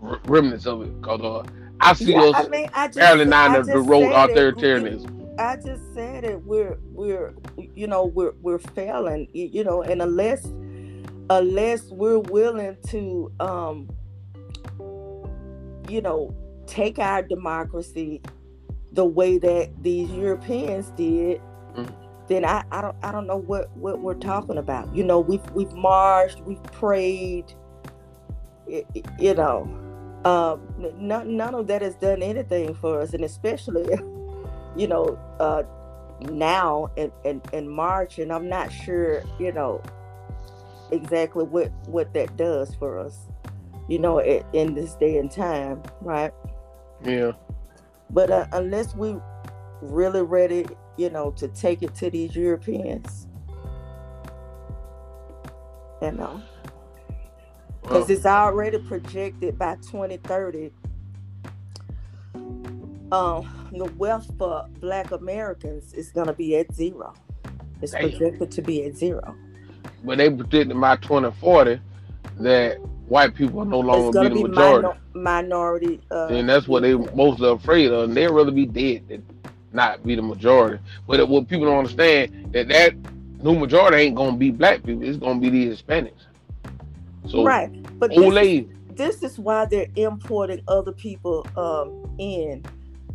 [0.00, 1.00] remnants of it?
[1.00, 4.12] Because uh, I see Yeah, us I mean, I just, barely nine of the road
[4.12, 5.15] authoritarianism.
[5.38, 6.42] I just said it.
[6.44, 7.34] We're we're
[7.74, 9.28] you know we're we're failing.
[9.32, 10.46] You know, and unless
[11.30, 13.88] unless we're willing to um
[15.88, 16.34] you know
[16.66, 18.22] take our democracy
[18.92, 21.40] the way that these Europeans did,
[21.76, 21.92] Mhm.
[22.28, 24.94] then I, I don't I don't know what what we're talking about.
[24.94, 27.52] You know, we've we've marched, we've prayed.
[29.18, 29.68] You know,
[30.24, 30.60] um,
[30.98, 33.84] none none of that has done anything for us, and especially,
[34.76, 35.62] you know, uh,
[36.20, 39.82] now in, in in March, and I'm not sure, you know,
[40.90, 43.26] exactly what what that does for us,
[43.88, 46.32] you know, in this day and time, right?
[47.04, 47.32] Yeah.
[48.10, 49.16] But uh, unless we
[49.80, 50.66] really ready,
[50.96, 53.26] you know, to take it to these Europeans,
[56.00, 56.42] you know,
[57.82, 60.70] because it's already projected by 2030.
[63.12, 67.14] Um, the wealth for Black Americans is going to be at zero.
[67.82, 68.10] It's Damn.
[68.10, 69.34] projected to be at zero.
[70.04, 71.80] but they predicted by 2040
[72.40, 74.88] that white people are no longer be the be majority.
[74.88, 76.00] minor, minority.
[76.10, 78.04] Uh, and that's what they're mostly afraid of.
[78.04, 79.24] And they'd rather be dead than
[79.72, 80.82] not be the majority.
[81.06, 82.94] But what people don't understand that that
[83.42, 85.02] new majority ain't gonna be black people.
[85.02, 86.26] It's gonna be the Hispanics.
[87.28, 87.70] So right.
[87.98, 92.64] But this, this is why they're importing other people um, in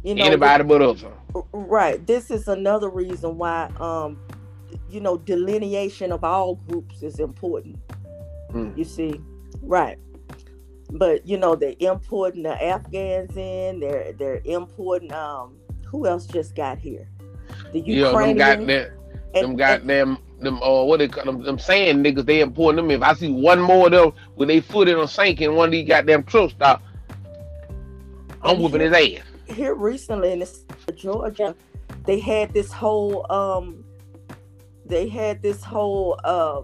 [0.04, 1.04] You know, Anybody but us.
[1.54, 2.06] Right.
[2.08, 4.20] This is another reason why, um,
[4.90, 7.78] you know, delineation of all groups is important.
[8.52, 8.76] Mm.
[8.78, 9.22] You see,
[9.62, 9.98] right.
[10.90, 13.80] But you know, they're importing the Afghans in.
[13.80, 15.14] They're they're importing.
[15.14, 15.56] Um,
[15.86, 17.08] who else just got here?
[17.72, 18.38] The Yeah, them Ukrainians.
[18.40, 18.92] goddamn, them
[19.36, 22.26] and- and- goddamn, them uh, what they call them, them sand niggas.
[22.26, 22.92] They importing them.
[22.92, 25.70] If I see one more of them with they foot in a sink in one
[25.70, 26.82] of these goddamn truck stop,
[28.42, 29.24] I'm And whooping his ass.
[29.52, 31.56] Here recently in of Georgia,
[32.06, 33.84] they had this whole um
[34.86, 36.62] they had this whole uh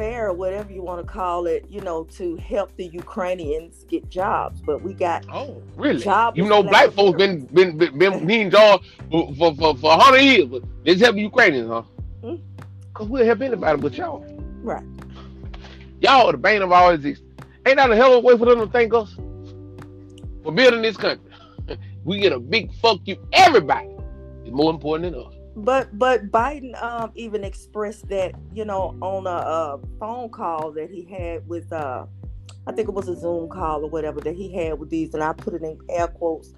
[0.00, 4.62] fair, whatever you want to call it, you know, to help the Ukrainians get jobs.
[4.62, 6.02] But we got Oh, really?
[6.02, 9.98] Job you know, black folks been been been, been being jobs for for for, for
[9.98, 11.82] hundred years, but they just help Ukrainians, huh?
[12.22, 12.36] Hmm.
[12.94, 14.24] Cause we'll help anybody but y'all.
[14.62, 14.84] right.
[16.00, 17.30] Y'all are the bane of our existence.
[17.66, 19.14] Ain't that a hell of a way for them to thank us
[20.42, 21.29] for building this country?
[22.04, 23.16] We get a big fuck you.
[23.32, 23.88] Everybody
[24.44, 25.34] is more important than us.
[25.56, 30.90] But but Biden um even expressed that, you know, on a, uh phone call that
[30.90, 32.06] he had with uh
[32.66, 35.22] I think it was a Zoom call or whatever that he had with these, and
[35.22, 36.52] I put it in air quotes,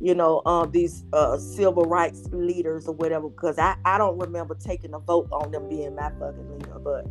[0.00, 4.54] you know, um, these uh, civil rights leaders or whatever, because I, I don't remember
[4.54, 7.06] taking a vote on them being my fucking leader, but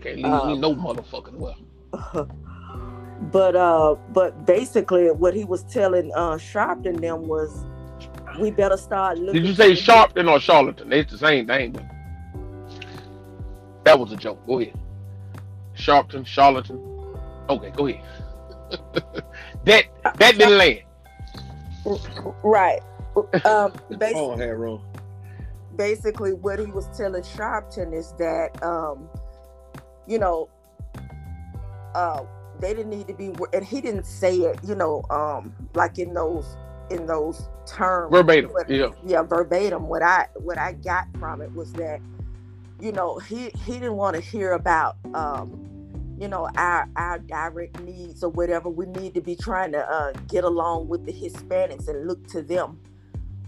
[0.00, 1.56] Can't leave me Um, no motherfucking well.
[3.32, 7.64] but uh but basically what he was telling uh Sharpton them was
[8.38, 10.92] we better start looking Did you say for- Sharpton or Charlatan?
[10.92, 11.84] It's the same thing, but
[13.84, 14.44] that was a joke.
[14.46, 14.78] Go ahead.
[15.76, 16.78] Sharpton, Charlatan.
[17.48, 18.02] Okay, go ahead.
[19.64, 19.84] that
[20.18, 20.80] that didn't land.
[22.42, 22.80] right
[23.44, 24.82] um basically Oh, had wrong.
[25.76, 29.08] basically what he was telling Sharpton is that um
[30.06, 30.48] you know
[31.94, 32.24] uh
[32.60, 36.12] they didn't need to be and he didn't say it you know um like in
[36.14, 36.56] those
[36.90, 38.50] in those terms Verbatim.
[38.52, 38.88] What- Yeah.
[39.04, 42.00] yeah verbatim what i what i got from it was that
[42.80, 45.62] you know he he didn't want to hear about um
[46.18, 50.12] you know our our direct needs or whatever we need to be trying to uh
[50.28, 52.78] get along with the hispanics and look to them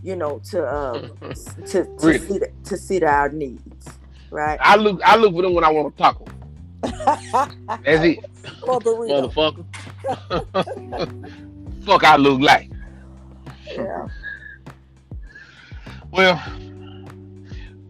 [0.03, 1.11] you know to um
[1.67, 2.19] to to, Really?
[2.19, 3.89] see the, to see to our needs
[4.31, 6.25] right I look I look for them when I want a taco.
[6.83, 8.19] That's it.
[8.63, 9.09] or.
[9.11, 9.65] Motherfucker.
[11.85, 12.71] Fuck I look like.
[13.67, 14.07] yeah
[16.11, 16.43] Well,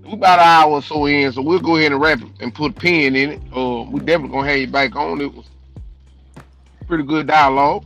[0.04, 2.54] we about an hour or so in, so we'll go ahead and wrap it and
[2.54, 3.42] put a pin in it.
[3.54, 5.20] Uh, we definitely gonna have you back on.
[5.20, 5.46] It was
[6.86, 7.84] pretty good dialogue.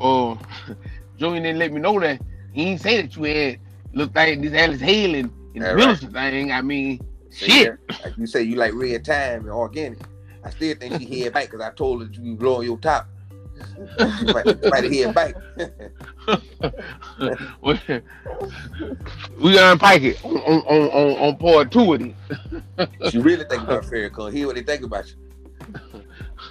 [0.00, 0.36] Uh,
[1.16, 2.20] Julian didn't let me know that
[2.52, 3.58] he didn't say that you had
[3.94, 5.98] looked like this Alex Haley and, and the All right.
[5.98, 6.52] Thing.
[6.52, 7.00] I mean,
[7.30, 7.78] Say shit.
[7.88, 8.04] that.
[8.04, 9.98] Like you say, you like red time and organic.
[10.44, 12.78] I still think she head back because I told her that you be blowing your
[12.78, 13.08] top.
[14.34, 15.36] right, right head back.
[17.62, 17.80] we
[19.40, 22.14] we unpack it on on, on, on, on part two of this.
[23.10, 24.32] she really think about Farrakhan.
[24.32, 25.04] Hear what they think about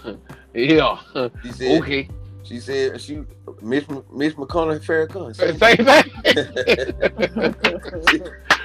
[0.04, 0.20] you.
[0.54, 1.00] Yeah.
[1.44, 1.82] She said.
[1.82, 2.08] Okay.
[2.44, 3.24] She said she
[3.62, 5.36] Miss M- Miss McConnell Farrakhan.
[5.36, 5.86] Same Same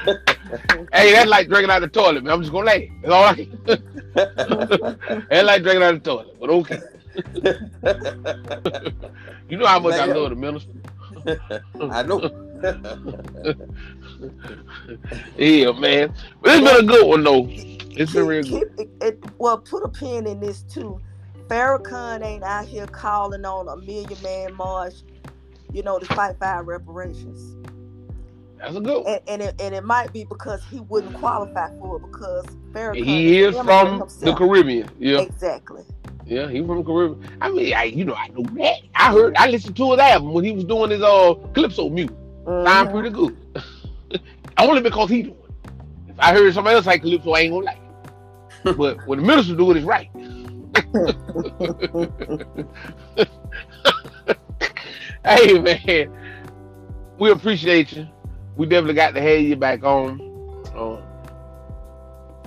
[0.07, 0.29] thing.
[0.93, 2.33] Hey, that's like drinking out the toilet, man.
[2.35, 2.91] I'm just gonna lay.
[3.03, 3.49] It's all right.
[5.29, 6.81] That's like drinking out the toilet, but okay.
[9.49, 10.17] You know how much I Man.
[10.17, 10.73] love the minister.
[11.91, 12.21] I know.
[15.37, 16.15] Yeah, man.
[16.43, 17.47] But it's been a good one though.
[17.49, 18.77] It's been real good.
[18.77, 21.01] Keep- it- it- well, put a pin in this too.
[21.49, 24.95] Farrakhan ain't out here calling on a million man march,
[25.73, 27.56] you know, to fight for reparations.
[28.59, 29.07] That's a good one.
[29.07, 33.05] And and it, and it might be because he wouldn't qualify for it because Farrakhan
[33.05, 34.35] He is from the.
[34.35, 34.89] Caribbean.
[34.99, 35.83] Yeah, Exactly.
[36.25, 37.31] yeah, he from the Caribbean.
[37.41, 38.77] I mean, I, you know, I know that.
[38.95, 42.15] I heard, I listened to his album when he was doing his uh calypso music.
[42.47, 42.93] Sound Mhm.
[42.93, 43.37] pretty good.
[44.59, 45.71] Only because he do it.
[46.09, 47.79] If I heard somebody else like calypso, I ain't gonna like
[48.65, 48.77] it.
[48.77, 50.09] but when the minister do it, it's right.
[55.25, 56.11] hey man,
[57.19, 58.07] we appreciate you.
[58.57, 60.21] We definitely got to have you back on.
[60.75, 61.01] Uh,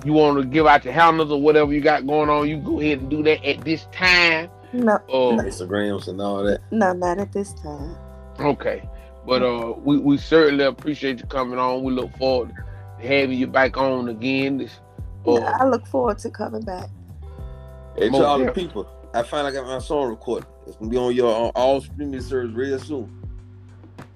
[0.04, 2.80] you want to give out your handles or whatever you got going on, you go
[2.80, 4.50] ahead and do that at this time.
[4.72, 6.60] No, Uh, Instagrams and all that.
[6.70, 7.96] no, not at this time.
[8.38, 8.88] Okay.
[9.26, 11.82] But uh we, we certainly appreciate you coming on.
[11.82, 12.54] We look forward
[13.00, 14.56] to having you back on again.
[14.58, 14.80] This
[15.26, 16.88] uh, I look forward to coming back.
[17.96, 20.48] Hey, to all the people, I finally got my song recorded.
[20.66, 23.19] It's gonna be on your on all streaming service real soon.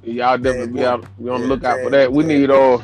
[0.07, 2.13] Y'all definitely be out be on the lookout for that.
[2.13, 2.79] We need uh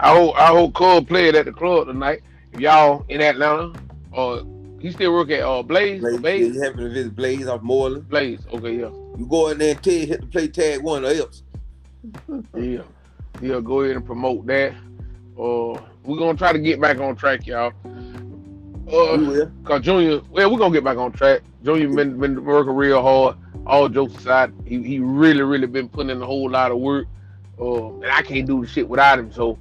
[0.00, 2.22] I hope I hope Cole played at the club tonight.
[2.52, 3.72] If y'all in Atlanta
[4.12, 4.42] or
[4.80, 8.08] he still work at uh Blaze Blaze, Blaze you happen to visit Blaze off Moreland.
[8.08, 8.46] Blaze.
[8.52, 8.90] Okay, yeah.
[9.18, 11.42] You go in there and tell you hit the play tag one or else.
[12.54, 12.82] Yeah,
[13.42, 13.60] yeah.
[13.60, 14.72] Go ahead and promote that.
[15.38, 17.72] Uh, we're gonna try to get back on track, y'all.
[18.86, 19.50] We Uh, will.
[19.64, 21.40] cause Junior, well, we're gonna get back on track.
[21.64, 23.36] Junior been been working real hard.
[23.66, 27.06] All jokes aside, he, he really really been putting in a whole lot of work.
[27.60, 29.32] Uh, and I can't do the shit without him.
[29.32, 29.58] So,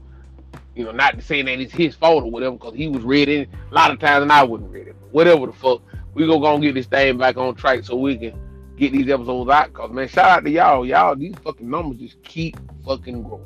[0.76, 3.48] you know, not to say that it's his fault or whatever, cause he was ready
[3.72, 4.92] a lot of times and I wasn't ready.
[4.92, 5.82] But whatever the fuck,
[6.14, 8.40] we gonna go and get this thing back on track so we can
[8.78, 9.74] get these episodes out.
[9.74, 10.86] Cause man, shout out to y'all.
[10.86, 13.46] Y'all, these fucking numbers just keep fucking growing.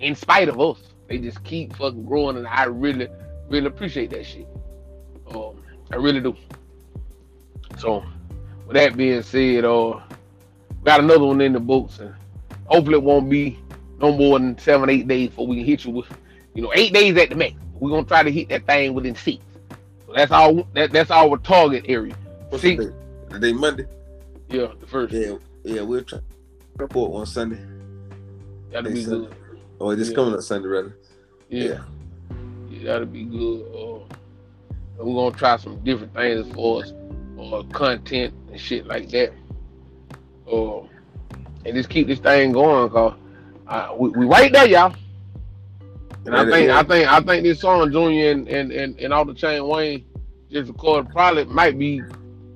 [0.00, 3.06] In spite of us, they just keep fucking growing, and I really,
[3.48, 4.48] really appreciate that shit.
[5.34, 6.36] Um, I really do.
[7.78, 8.04] So,
[8.66, 10.00] with that being said, uh,
[10.84, 12.14] got another one in the books, and
[12.66, 13.58] hopefully it won't be
[14.00, 16.06] no more than seven, eight days before we can hit you with,
[16.54, 17.54] you know, eight days at the max.
[17.74, 19.42] We're gonna try to hit that thing within six.
[20.06, 22.14] So that's our that, that's our target area.
[22.48, 22.92] What's See- the day?
[23.30, 23.86] Today Monday.
[24.50, 25.14] Yeah, the first.
[25.14, 25.80] Yeah, yeah.
[25.80, 26.24] We'll try to
[26.76, 27.58] report on Sunday.
[28.70, 29.10] That'll be sir.
[29.10, 29.34] good.
[29.78, 30.14] Or this Yeah.
[30.14, 30.96] coming up Sunday, rather.
[31.48, 31.82] Yeah.
[32.70, 32.84] yeah.
[32.84, 33.62] that'll be good.
[33.74, 33.91] Uh,
[35.02, 36.92] and we're gonna try some different things as far as
[37.40, 39.32] uh, content and shit like that.
[40.50, 40.80] Uh,
[41.64, 43.14] and just keep this thing going, cause
[43.66, 44.94] uh, we, we right there, y'all.
[46.24, 46.70] And I think.
[46.70, 50.04] I think I think this song Junior and and and, and all the chain Wayne
[50.50, 51.98] just recorded probably might be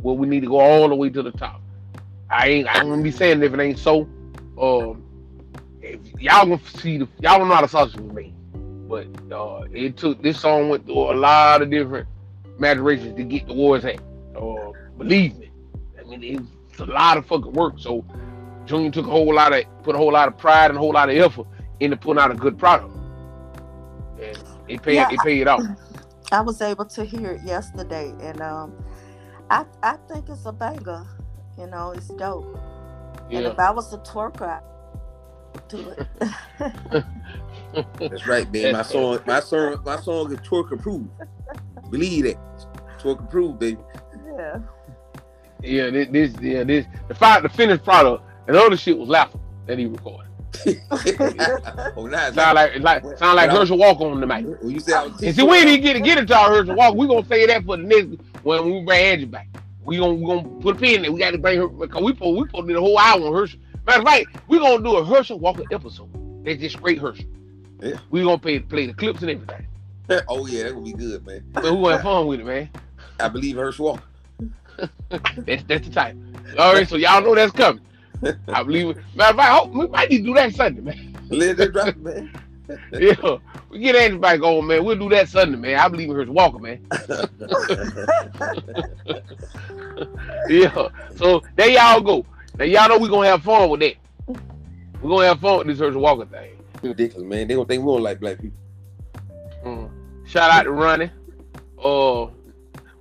[0.02, 1.60] where we need to go all the way to the top.
[2.30, 4.08] I ain't I ain't gonna be saying if it ain't so.
[4.60, 5.02] Um,
[5.82, 8.34] if y'all gonna see the y'all don't know how the sausage was made,
[8.88, 12.08] but uh, it took this song went through a lot of different
[12.58, 14.00] maturations to get to where it's at.
[14.36, 15.50] Uh, believe me,
[15.98, 17.74] I mean it's a lot of fucking work.
[17.78, 18.04] So
[18.66, 20.92] Junior took a whole lot of put a whole lot of pride and a whole
[20.92, 21.46] lot of effort
[21.80, 22.94] into putting out a good product,
[24.20, 24.38] and
[24.68, 25.62] it paid Yeah, it paid off.
[26.32, 28.84] I was able to hear it yesterday, and um,
[29.50, 31.06] I I think it's a banger.
[31.58, 32.58] You know, it's dope.
[33.30, 33.38] Yeah.
[33.38, 34.60] And if I was a twerker,
[35.54, 36.06] I'd do it.
[37.98, 38.72] That's right, man.
[38.72, 41.08] My song, my song, my song is twerk approved.
[41.90, 42.36] Believe that.
[43.00, 43.78] Twerk approved, baby.
[44.36, 44.58] yeah.
[45.62, 45.90] yeah.
[45.90, 49.40] This, this yeah this the fi- the finished product and all the shit was laughable
[49.66, 50.22] that he recorded.
[50.66, 54.46] oh, it's Sound like like sound like Herschel Walker on the mic.
[54.62, 56.48] when you say I was And see, we ain't even get to get into our
[56.48, 56.96] Herschel Walker.
[56.96, 58.08] We gonna say that for the next
[58.42, 59.48] when we bring Angie back.
[59.84, 61.12] We gonna we gonna put a pin there.
[61.12, 63.60] We got to bring her because we put we put the whole hour on Herschel.
[63.86, 66.08] Matter of fact, we gonna do a Herschel Walker episode.
[66.44, 67.26] That's just straight Herschel.
[67.80, 67.98] Yeah.
[68.10, 69.66] We gonna play play the clips and everything.
[70.28, 71.44] Oh yeah, that gonna be good, man.
[71.52, 72.70] But we gonna fun with it, man.
[73.18, 74.02] I believe Herschel Walker.
[75.08, 76.16] That's that's the type.
[76.58, 77.80] All right, so y'all know that's coming.
[78.48, 78.96] I believe it.
[79.14, 81.16] Matter of fact, I hope we might need to do that Sunday, man.
[81.30, 82.32] Let that drop, man.
[82.92, 83.36] Yeah,
[83.70, 84.84] we get Angie going, man.
[84.84, 85.78] We'll do that Sunday, man.
[85.78, 86.84] I believe in Herschel Walker, man.
[90.48, 90.88] Yeah.
[91.14, 92.26] So there y'all go.
[92.58, 93.94] Now y'all know we're gonna have fun with that.
[95.00, 96.56] We're gonna have fun with this Herschel Walker thing.
[96.82, 97.46] Ridiculous, man.
[97.48, 98.58] They gonna think we don't like black people.
[99.64, 99.90] Mm.
[100.26, 101.10] Shout out to Ronnie.
[101.82, 102.26] Uh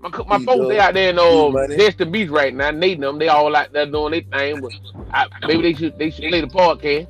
[0.10, 1.78] my, my Easy, folks they uh, out there in um, money.
[1.78, 4.72] Destin Beach right now, Nate and them, they all out there doing their thing, but
[5.12, 7.08] I, maybe they should they should play the podcast.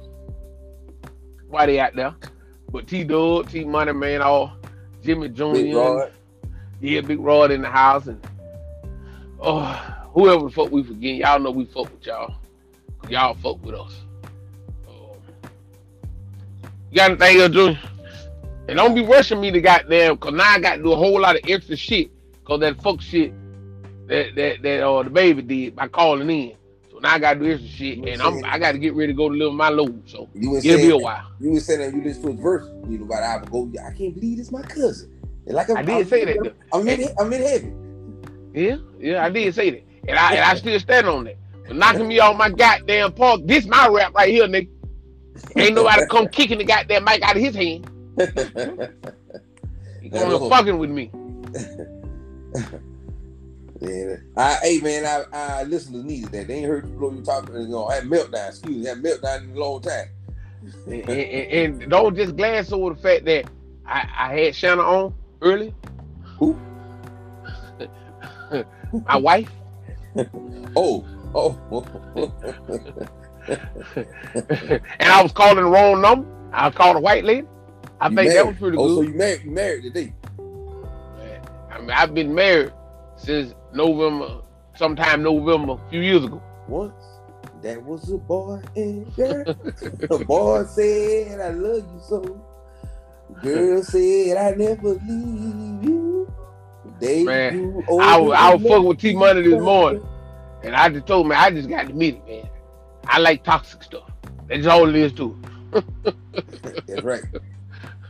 [1.48, 2.16] Why they out there?
[2.72, 4.58] But T Dog, T Money Man, all
[5.04, 6.10] Jimmy Jr.
[6.82, 8.26] Yeah, Big Rod in the house and
[9.42, 9.64] oh
[10.14, 12.36] whoever the fuck we forget, y'all know we fuck with y'all.
[13.10, 14.02] Y'all fuck with us.
[14.88, 15.18] Um,
[16.92, 17.80] you got anything else, Junior?
[18.68, 21.20] And don't be rushing me to goddamn, cause now I got to do a whole
[21.22, 22.10] lot of extra shit,
[22.46, 23.32] cause that fuck shit
[24.08, 26.56] that that that uh the baby did by calling in.
[26.92, 29.14] So now I got to do extra shit, and I'm I got to get ready
[29.14, 30.10] to go deliver my load.
[30.10, 31.26] So You it'll be a while.
[31.40, 33.72] you was saying that you listened to his verse, you know, about an hour ago.
[33.86, 35.12] I can't believe it's my cousin.
[35.46, 36.38] And like I did say that.
[36.44, 36.80] though.
[36.80, 38.52] I'm in, I'm in heaven.
[38.56, 41.38] Yeah, yeah, I did say that, and I and I still stand on that.
[41.68, 44.70] But knocking me off my goddamn park, this my rap right here, nigga.
[45.58, 47.90] Ain't nobody come kicking the goddamn mic out of his hand.
[50.06, 50.52] Yeah, going Lord.
[50.52, 51.12] fucking with me.
[53.82, 54.18] yeah.
[54.38, 56.48] I, hey man, I, I listened to Nita that.
[56.48, 57.56] They ain't heard you blow you talking.
[57.56, 58.50] You know, I had meltdown.
[58.50, 60.08] Excuse me, I had meltdown in a long time.
[60.88, 63.50] And, and, and don't just glance over the fact that
[63.86, 65.74] I, I had Shanna on early.
[66.40, 66.58] Who?
[69.08, 69.52] My wife.
[70.78, 71.58] Oh, oh,
[73.48, 76.28] and I was calling the wrong number.
[76.52, 77.48] I called a white lady.
[78.02, 79.10] I You think that was pretty oh, so good.
[79.10, 79.44] you married?
[79.44, 80.14] You married today?
[81.72, 82.74] I mean, I've been married
[83.18, 84.42] since November,
[84.76, 86.42] sometime November, a few years ago.
[86.68, 86.94] Once
[87.66, 89.44] that was a boy and girl.
[89.44, 92.46] the boy said, "I love you so."
[93.42, 96.34] Girl said, "I never leave you."
[97.00, 100.06] They Man, I was, I was fucking with T Money this morning,
[100.64, 102.50] and I just told me I just got to meet it, man.
[103.08, 104.10] I like toxic stuff.
[104.48, 105.36] That's all it is too.
[106.86, 107.24] That's right.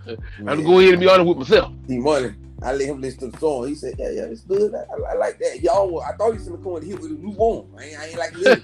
[0.08, 1.74] I'm gonna go ahead and be honest with myself.
[1.88, 2.34] T Money.
[2.62, 3.68] I let him listen to the song.
[3.68, 4.74] He said, "Yeah, yeah, it's good.
[4.74, 7.12] I, I, I like that." Y'all, I thought he was gonna come and hit with
[7.12, 7.68] a new one.
[7.78, 8.64] I ain't, I ain't like the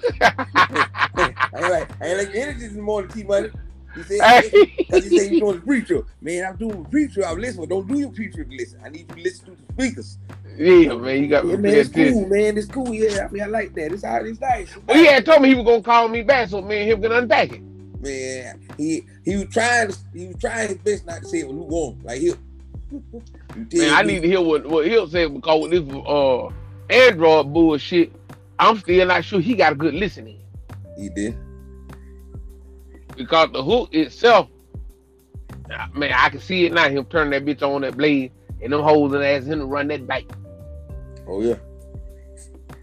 [1.53, 3.49] I ain't like, I ain't like the energy this morning, T Money.
[3.93, 6.03] He said, because he said you doing the preacher.
[6.21, 7.25] Man, I'm doing the preacher.
[7.25, 7.67] I'm listening.
[7.67, 8.79] Don't do your preacher listen.
[8.83, 10.17] I need you to listen to the speakers.
[10.57, 12.57] yeah, man, you got Yeah, me man, it's cool, man.
[12.57, 12.93] It's cool.
[12.93, 13.91] Yeah, I mean, I like that.
[13.91, 14.69] It's how it's nice.
[14.75, 15.11] It's Well, he nice.
[15.13, 17.51] had told me he was gonna call me back, so me and him can unpack
[17.51, 17.61] it.
[18.01, 21.47] Man, he he was trying to he was trying his best not to say it
[21.47, 21.99] was lukewarm.
[22.03, 22.33] Like he,
[23.77, 26.49] Man, I need to hear what what he'll say because with this uh
[26.89, 28.11] Android bullshit,
[28.59, 30.39] I'm still not sure he got a good listening
[30.97, 31.37] He did.
[33.15, 34.49] because the hook itself,
[35.93, 36.89] man, I can see it now.
[36.89, 39.87] Him turning that bitch on that blade and them hoes and asking him to run
[39.89, 40.29] that bike.
[41.27, 41.55] Oh yeah.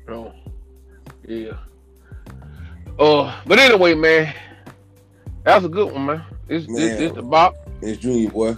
[0.08, 0.32] Oh,
[1.26, 1.52] yeah.
[2.98, 4.34] Uh, but anyway, man,
[5.48, 6.24] that was a good one, man.
[6.46, 6.98] It's this Man.
[6.98, 7.56] this the bop.
[7.80, 8.56] It's Junior boy.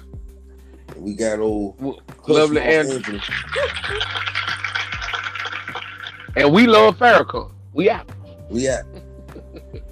[0.89, 1.81] And we got old
[2.27, 3.21] Lovely Hush and Anthony.
[6.35, 7.53] and we love Farrakhan.
[7.75, 8.11] We out.
[8.49, 8.85] We out.